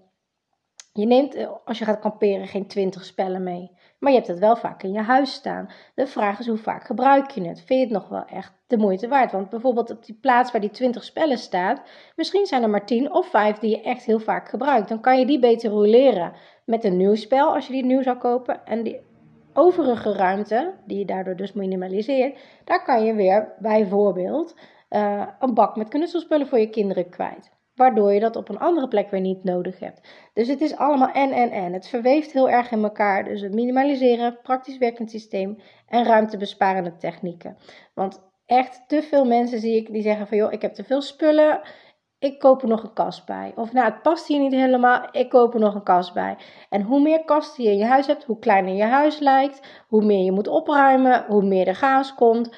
Je 0.93 1.05
neemt, 1.05 1.35
eh, 1.35 1.49
als 1.65 1.79
je 1.79 1.85
gaat 1.85 1.99
kamperen, 1.99 2.47
geen 2.47 2.67
20 2.67 3.05
spellen 3.05 3.43
mee. 3.43 3.71
Maar 3.99 4.11
je 4.11 4.17
hebt 4.17 4.29
het 4.29 4.39
wel 4.39 4.55
vaak 4.55 4.83
in 4.83 4.91
je 4.91 5.01
huis 5.01 5.33
staan. 5.33 5.69
De 5.95 6.07
vraag 6.07 6.39
is 6.39 6.47
hoe 6.47 6.57
vaak 6.57 6.85
gebruik 6.85 7.31
je 7.31 7.47
het? 7.47 7.61
Vind 7.61 7.79
je 7.79 7.85
het 7.85 7.89
nog 7.89 8.09
wel 8.09 8.25
echt 8.25 8.53
de 8.67 8.77
moeite 8.77 9.07
waard? 9.07 9.31
Want 9.31 9.49
bijvoorbeeld 9.49 9.91
op 9.91 10.05
die 10.05 10.17
plaats 10.21 10.51
waar 10.51 10.61
die 10.61 10.69
20 10.69 11.03
spellen 11.03 11.37
staat, 11.37 11.81
misschien 12.15 12.45
zijn 12.45 12.63
er 12.63 12.69
maar 12.69 12.85
10 12.85 13.13
of 13.13 13.27
5 13.27 13.57
die 13.57 13.69
je 13.69 13.81
echt 13.81 14.05
heel 14.05 14.19
vaak 14.19 14.49
gebruikt. 14.49 14.89
Dan 14.89 15.01
kan 15.01 15.19
je 15.19 15.25
die 15.25 15.39
beter 15.39 15.69
roleren 15.69 16.33
met 16.65 16.83
een 16.83 16.97
nieuw 16.97 17.15
spel 17.15 17.53
als 17.53 17.67
je 17.67 17.73
die 17.73 17.85
nieuw 17.85 18.01
zou 18.01 18.17
kopen. 18.17 18.65
En 18.65 18.83
die 18.83 18.99
overige 19.53 20.13
ruimte, 20.13 20.73
die 20.85 20.97
je 20.97 21.05
daardoor 21.05 21.35
dus 21.35 21.53
minimaliseert, 21.53 22.39
daar 22.63 22.83
kan 22.83 23.03
je 23.03 23.13
weer 23.13 23.53
bijvoorbeeld 23.59 24.55
uh, 24.93 25.27
een 25.39 25.53
bak 25.53 25.75
met 25.75 25.89
knutselspullen 25.89 26.47
voor 26.47 26.59
je 26.59 26.69
kinderen 26.69 27.09
kwijt. 27.09 27.51
Waardoor 27.75 28.13
je 28.13 28.19
dat 28.19 28.35
op 28.35 28.49
een 28.49 28.59
andere 28.59 28.87
plek 28.87 29.09
weer 29.09 29.21
niet 29.21 29.43
nodig 29.43 29.79
hebt. 29.79 30.01
Dus 30.33 30.47
het 30.47 30.61
is 30.61 30.75
allemaal 30.75 31.11
en 31.11 31.31
en 31.31 31.51
en. 31.51 31.73
Het 31.73 31.87
verweeft 31.87 32.31
heel 32.31 32.49
erg 32.49 32.71
in 32.71 32.83
elkaar. 32.83 33.23
Dus 33.23 33.41
het 33.41 33.53
minimaliseren, 33.53 34.39
praktisch 34.41 34.77
werkend 34.77 35.11
systeem 35.11 35.57
en 35.87 36.05
ruimtebesparende 36.05 36.95
technieken. 36.95 37.57
Want 37.93 38.21
echt 38.45 38.83
te 38.87 39.01
veel 39.01 39.25
mensen 39.25 39.59
zie 39.59 39.75
ik 39.75 39.91
die 39.91 40.01
zeggen 40.01 40.27
van 40.27 40.37
joh, 40.37 40.51
ik 40.51 40.61
heb 40.61 40.73
te 40.73 40.83
veel 40.83 41.01
spullen. 41.01 41.61
Ik 42.19 42.39
koop 42.39 42.61
er 42.61 42.67
nog 42.67 42.83
een 42.83 42.93
kast 42.93 43.25
bij. 43.25 43.51
Of 43.55 43.73
nou, 43.73 43.85
het 43.91 44.01
past 44.01 44.27
hier 44.27 44.39
niet 44.39 44.53
helemaal. 44.53 45.07
Ik 45.11 45.29
koop 45.29 45.53
er 45.53 45.59
nog 45.59 45.75
een 45.75 45.83
kast 45.83 46.13
bij. 46.13 46.37
En 46.69 46.81
hoe 46.81 47.01
meer 47.01 47.23
kasten 47.23 47.63
je 47.63 47.69
in 47.69 47.77
je 47.77 47.85
huis 47.85 48.07
hebt, 48.07 48.23
hoe 48.23 48.39
kleiner 48.39 48.73
je 48.73 48.83
huis 48.83 49.19
lijkt. 49.19 49.83
Hoe 49.87 50.05
meer 50.05 50.23
je 50.23 50.31
moet 50.31 50.47
opruimen, 50.47 51.25
hoe 51.27 51.43
meer 51.43 51.67
er 51.67 51.75
chaos 51.75 52.13
komt. 52.13 52.55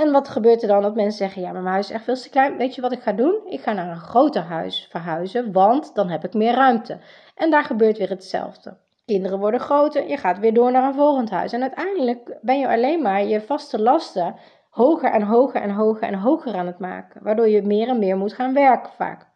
En 0.00 0.12
wat 0.12 0.28
gebeurt 0.28 0.62
er 0.62 0.68
dan? 0.68 0.82
Dat 0.82 0.94
mensen 0.94 1.18
zeggen: 1.18 1.42
Ja, 1.42 1.52
maar 1.52 1.62
mijn 1.62 1.74
huis 1.74 1.88
is 1.88 1.94
echt 1.94 2.04
veel 2.04 2.14
te 2.14 2.30
klein. 2.30 2.56
Weet 2.56 2.74
je 2.74 2.80
wat 2.80 2.92
ik 2.92 3.00
ga 3.00 3.12
doen? 3.12 3.40
Ik 3.46 3.60
ga 3.60 3.72
naar 3.72 3.88
een 3.88 3.96
groter 3.96 4.42
huis 4.42 4.86
verhuizen, 4.90 5.52
want 5.52 5.94
dan 5.94 6.08
heb 6.08 6.24
ik 6.24 6.34
meer 6.34 6.54
ruimte. 6.54 6.98
En 7.34 7.50
daar 7.50 7.64
gebeurt 7.64 7.98
weer 7.98 8.08
hetzelfde. 8.08 8.76
Kinderen 9.04 9.38
worden 9.38 9.60
groter, 9.60 10.08
je 10.08 10.16
gaat 10.16 10.38
weer 10.38 10.54
door 10.54 10.72
naar 10.72 10.84
een 10.84 10.94
volgend 10.94 11.30
huis. 11.30 11.52
En 11.52 11.62
uiteindelijk 11.62 12.38
ben 12.40 12.58
je 12.58 12.68
alleen 12.68 13.02
maar 13.02 13.24
je 13.24 13.40
vaste 13.40 13.80
lasten 13.82 14.34
hoger 14.70 15.10
en 15.10 15.22
hoger 15.22 15.60
en 15.60 15.70
hoger 15.70 16.08
en 16.08 16.14
hoger 16.14 16.54
aan 16.54 16.66
het 16.66 16.78
maken. 16.78 17.22
Waardoor 17.22 17.48
je 17.48 17.62
meer 17.62 17.88
en 17.88 17.98
meer 17.98 18.16
moet 18.16 18.32
gaan 18.32 18.54
werken 18.54 18.92
vaak. 18.92 19.26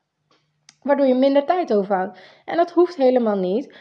Waardoor 0.83 1.07
je 1.07 1.15
minder 1.15 1.45
tijd 1.45 1.75
overhoudt. 1.75 2.19
En 2.45 2.57
dat 2.57 2.71
hoeft 2.71 2.97
helemaal 2.97 3.39
niet 3.39 3.75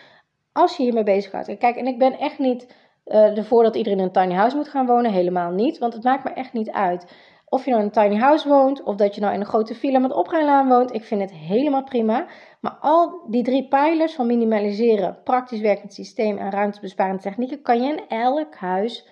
als 0.54 0.78
je 0.78 0.84
hiermee 0.84 1.04
bezig 1.04 1.32
gaat. 1.32 1.58
kijk, 1.58 1.76
en 1.76 1.88
ik 1.88 2.00
ben 2.00 2.20
echt 2.20 2.40
niet 2.40 2.76
uh, 3.06 3.38
ervoor 3.38 3.64
dat 3.64 3.76
iedereen 3.76 4.00
in 4.00 4.04
een 4.04 4.12
tiny 4.12 4.34
house 4.34 4.56
moet 4.56 4.70
gaan 4.70 4.86
wonen. 4.86 5.12
Helemaal 5.12 5.52
niet, 5.52 5.78
want 5.78 5.94
het 5.94 6.04
maakt 6.04 6.24
me 6.24 6.30
echt 6.30 6.54
niet 6.54 6.72
uit. 6.72 7.12
Of 7.46 7.66
je 7.66 7.72
nou 7.72 7.84
in 7.84 7.90
een 7.94 8.04
tiny 8.04 8.20
house 8.20 8.48
woont, 8.50 8.84
of 8.84 8.96
dat 8.96 9.16
je 9.16 9.22
nou 9.22 9.34
in 9.34 9.40
een 9.40 9.46
grote 9.46 9.76
villa 9.76 10.00
met 10.00 10.14
oprijlaan 10.14 10.68
woont. 10.68 10.94
Ik 10.94 11.04
vind 11.04 11.22
het 11.22 11.32
helemaal 11.32 11.84
prima. 11.84 12.26
Maar 12.62 12.78
al 12.80 13.26
die 13.30 13.44
drie 13.44 13.68
pijlers 13.68 14.14
van 14.14 14.28
minimaliseren, 14.28 15.22
praktisch 15.24 15.62
werkend 15.62 15.94
systeem 15.94 16.38
en 16.38 16.52
ruimtebesparende 16.52 17.22
technieken 17.22 17.62
kan 17.62 17.82
je 17.82 17.92
in 17.92 18.08
elk 18.08 18.56
huis 18.56 19.08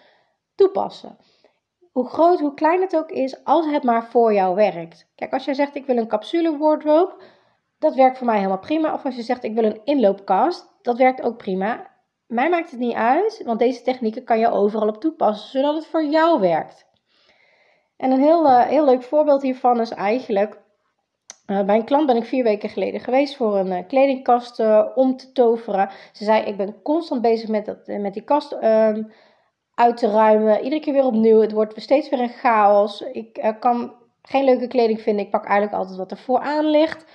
toepassen. 0.56 1.18
Hoe 1.92 2.08
groot, 2.08 2.40
hoe 2.40 2.54
klein 2.54 2.82
het 2.82 2.96
ook 2.96 3.10
is, 3.10 3.44
als 3.44 3.66
het 3.66 3.84
maar 3.84 4.06
voor 4.06 4.34
jou 4.34 4.56
werkt. 4.56 5.12
Kijk, 5.16 5.34
als 5.34 5.46
jij 5.46 5.54
zegt 5.54 5.76
ik 5.76 5.86
wil 5.86 5.98
een 5.98 6.08
capsule 6.08 6.58
wardrobe, 6.58 7.14
dat 7.80 7.96
werkt 7.96 8.18
voor 8.18 8.28
mij 8.28 8.36
helemaal 8.36 8.60
prima. 8.60 8.94
Of 8.94 9.06
als 9.06 9.16
je 9.16 9.22
zegt 9.22 9.44
ik 9.44 9.54
wil 9.54 9.64
een 9.64 9.82
inloopkast, 9.84 10.78
dat 10.82 10.98
werkt 10.98 11.22
ook 11.22 11.38
prima 11.38 11.91
mij 12.32 12.50
maakt 12.50 12.72
het 12.72 12.80
niet 12.80 12.96
uit, 12.96 13.42
want 13.46 13.60
deze 13.60 13.82
technieken 13.82 14.24
kan 14.24 14.40
je 14.40 14.52
overal 14.52 14.88
op 14.88 15.02
toepassen, 15.02 15.50
zodat 15.50 15.76
het 15.76 15.86
voor 15.86 16.06
jou 16.06 16.40
werkt. 16.40 16.90
En 17.98 18.12
een 18.12 18.22
heel, 18.22 18.46
uh, 18.46 18.62
heel 18.62 18.86
leuk 18.86 19.04
voorbeeld 19.04 19.42
hiervan 19.42 19.80
is 19.80 19.92
eigenlijk, 19.92 20.62
uh, 21.48 21.64
bij 21.64 21.76
een 21.76 21.86
klant 21.86 22.06
ben 22.06 22.16
ik 22.16 22.26
vier 22.26 22.44
weken 22.44 22.70
geleden 22.70 23.00
geweest 23.00 23.36
voor 23.36 23.58
een 23.58 23.72
uh, 23.72 23.88
kledingkast 23.88 24.60
om 24.96 25.18
te 25.18 25.32
toveren. 25.32 25.90
Ze 26.12 26.24
zei, 26.24 26.44
ik 26.44 26.58
ben 26.58 26.82
constant 26.82 27.22
bezig 27.22 27.50
met, 27.50 27.66
dat, 27.66 27.88
met 27.88 28.14
die 28.14 28.24
kast 28.24 28.52
um, 28.52 29.12
uit 29.76 29.98
te 29.98 30.12
ruimen, 30.12 30.64
iedere 30.64 30.82
keer 30.82 30.94
weer 30.94 31.06
opnieuw. 31.06 31.42
Het 31.42 31.52
wordt 31.52 31.82
steeds 31.82 32.10
weer 32.10 32.20
een 32.20 32.30
chaos. 32.30 33.02
Ik 33.02 33.56
kan 33.60 33.94
geen 34.22 34.44
leuke 34.44 34.68
kleding 34.68 35.02
vinden, 35.02 35.26
ik 35.26 35.32
pak 35.32 35.46
eigenlijk 35.46 35.78
altijd 35.78 35.98
wat 35.98 36.12
er 36.12 36.18
vooraan 36.18 36.66
ligt. 36.66 37.06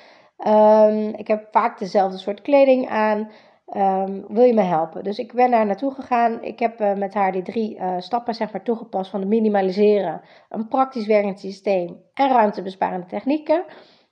Um, 0.47 1.15
ik 1.15 1.27
heb 1.27 1.49
vaak 1.51 1.79
dezelfde 1.79 2.19
soort 2.19 2.43
kleding 2.43 2.89
aan. 2.89 3.31
Um, 3.75 4.25
wil 4.29 4.43
je 4.43 4.55
me 4.55 4.63
helpen? 4.63 5.05
Dus 5.05 5.19
ik 5.19 5.33
ben 5.33 5.51
daar 5.51 5.67
naartoe 5.67 5.95
gegaan. 5.95 6.43
Ik 6.43 6.59
heb 6.59 6.81
uh, 6.81 6.95
met 6.95 7.15
haar 7.15 7.33
die 7.33 7.43
drie 7.43 7.77
uh, 7.77 7.95
stappen 7.99 8.35
zeg 8.35 8.53
maar, 8.53 8.63
toegepast 8.63 9.11
van 9.11 9.21
het 9.21 9.29
minimaliseren, 9.29 10.21
een 10.49 10.69
praktisch 10.69 11.07
werkend 11.07 11.41
systeem 11.41 12.03
en 12.15 12.29
ruimtebesparende 12.29 13.07
technieken. 13.07 13.65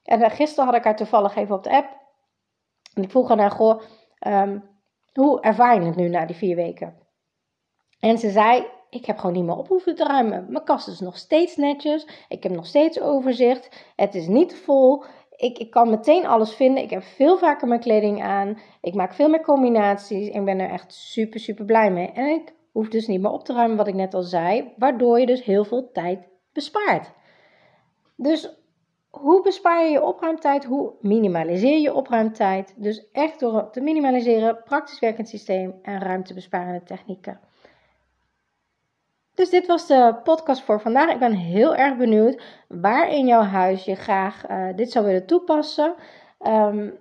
En 0.02 0.20
uh, 0.20 0.30
gisteren 0.30 0.64
had 0.64 0.74
ik 0.74 0.84
haar 0.84 0.96
toevallig 0.96 1.36
even 1.36 1.54
op 1.54 1.62
de 1.62 1.70
app. 1.70 2.02
En 2.94 3.02
ik 3.02 3.10
vroeg 3.10 3.28
haar, 3.28 3.50
goh, 3.50 3.82
um, 4.26 4.64
hoe 5.12 5.40
ervaar 5.40 5.80
je 5.80 5.86
het 5.86 5.96
nu 5.96 6.08
na 6.08 6.26
die 6.26 6.36
vier 6.36 6.56
weken? 6.56 6.94
En 8.00 8.18
ze 8.18 8.30
zei, 8.30 8.66
ik 8.90 9.06
heb 9.06 9.18
gewoon 9.18 9.34
niet 9.34 9.44
meer 9.44 9.56
op 9.56 9.68
hoeven 9.68 9.94
te 9.94 10.04
ruimen. 10.04 10.46
Mijn 10.48 10.64
kast 10.64 10.88
is 10.88 11.00
nog 11.00 11.16
steeds 11.16 11.56
netjes. 11.56 12.08
Ik 12.28 12.42
heb 12.42 12.52
nog 12.52 12.66
steeds 12.66 13.00
overzicht. 13.00 13.92
Het 13.96 14.14
is 14.14 14.26
niet 14.26 14.56
vol 14.56 15.04
ik, 15.37 15.59
ik 15.59 15.70
kan 15.70 15.90
meteen 15.90 16.27
alles 16.27 16.55
vinden. 16.55 16.83
Ik 16.83 16.90
heb 16.90 17.03
veel 17.03 17.38
vaker 17.38 17.68
mijn 17.68 17.81
kleding 17.81 18.23
aan. 18.23 18.59
Ik 18.81 18.94
maak 18.94 19.14
veel 19.14 19.29
meer 19.29 19.42
combinaties. 19.42 20.29
Ik 20.29 20.44
ben 20.44 20.59
er 20.59 20.70
echt 20.70 20.92
super, 20.92 21.40
super 21.40 21.64
blij 21.64 21.90
mee. 21.90 22.11
En 22.11 22.27
ik 22.27 22.55
hoef 22.73 22.88
dus 22.88 23.07
niet 23.07 23.20
meer 23.20 23.31
op 23.31 23.44
te 23.44 23.53
ruimen, 23.53 23.77
wat 23.77 23.88
ik 23.88 23.94
net 23.94 24.14
al 24.14 24.23
zei. 24.23 24.73
Waardoor 24.77 25.20
je 25.20 25.27
dus 25.27 25.44
heel 25.44 25.64
veel 25.64 25.90
tijd 25.92 26.29
bespaart. 26.53 27.12
Dus 28.16 28.62
hoe 29.11 29.42
bespaar 29.42 29.85
je 29.85 29.90
je 29.90 30.03
opruimtijd? 30.03 30.64
Hoe 30.64 30.92
minimaliseer 31.01 31.79
je 31.79 31.94
opruimtijd? 31.94 32.75
Dus 32.77 33.11
echt 33.12 33.40
door 33.40 33.70
te 33.70 33.81
minimaliseren, 33.81 34.62
praktisch 34.64 34.99
werkend 34.99 35.29
systeem 35.29 35.75
en 35.83 36.01
ruimtebesparende 36.01 36.83
technieken. 36.83 37.40
Dus 39.35 39.51
dit 39.51 39.66
was 39.66 39.87
de 39.87 40.16
podcast 40.25 40.62
voor 40.62 40.81
vandaag. 40.81 41.11
Ik 41.11 41.18
ben 41.18 41.33
heel 41.33 41.75
erg 41.75 41.97
benieuwd 41.97 42.42
waar 42.68 43.09
in 43.09 43.27
jouw 43.27 43.42
huis 43.42 43.85
je 43.85 43.94
graag 43.94 44.51
uh, 44.51 44.68
dit 44.77 44.92
zou 44.92 45.05
willen 45.05 45.27
toepassen. 45.27 45.94
Um, 46.47 46.99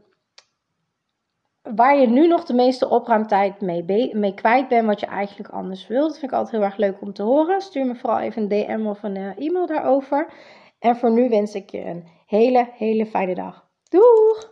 waar 1.64 1.98
je 1.98 2.08
nu 2.08 2.28
nog 2.28 2.44
de 2.44 2.54
meeste 2.54 2.90
opruimtijd 2.90 3.62
mee, 3.62 4.12
mee 4.16 4.34
kwijt 4.34 4.68
bent, 4.68 4.86
wat 4.86 5.00
je 5.00 5.06
eigenlijk 5.06 5.50
anders 5.50 5.88
wilt. 5.88 6.10
Dat 6.10 6.20
vind 6.20 6.32
ik 6.32 6.38
altijd 6.38 6.56
heel 6.56 6.66
erg 6.66 6.78
leuk 6.78 7.02
om 7.02 7.14
te 7.14 7.24
horen. 7.24 7.62
Stuur 7.62 7.86
me 7.86 7.96
vooral 7.96 8.20
even 8.20 8.42
een 8.42 8.48
DM 8.48 8.86
of 8.88 9.04
een 9.04 9.16
uh, 9.16 9.38
e-mail 9.38 9.66
daarover. 9.68 10.34
En 10.80 10.96
voor 10.96 11.12
nu 11.12 11.30
wens 11.30 11.56
ik 11.56 11.70
je 11.70 11.86
een 11.86 12.08
hele, 12.26 12.70
hele 12.74 13.06
fijne 13.06 13.36
dag. 13.36 13.68
Doeg! 13.90 14.52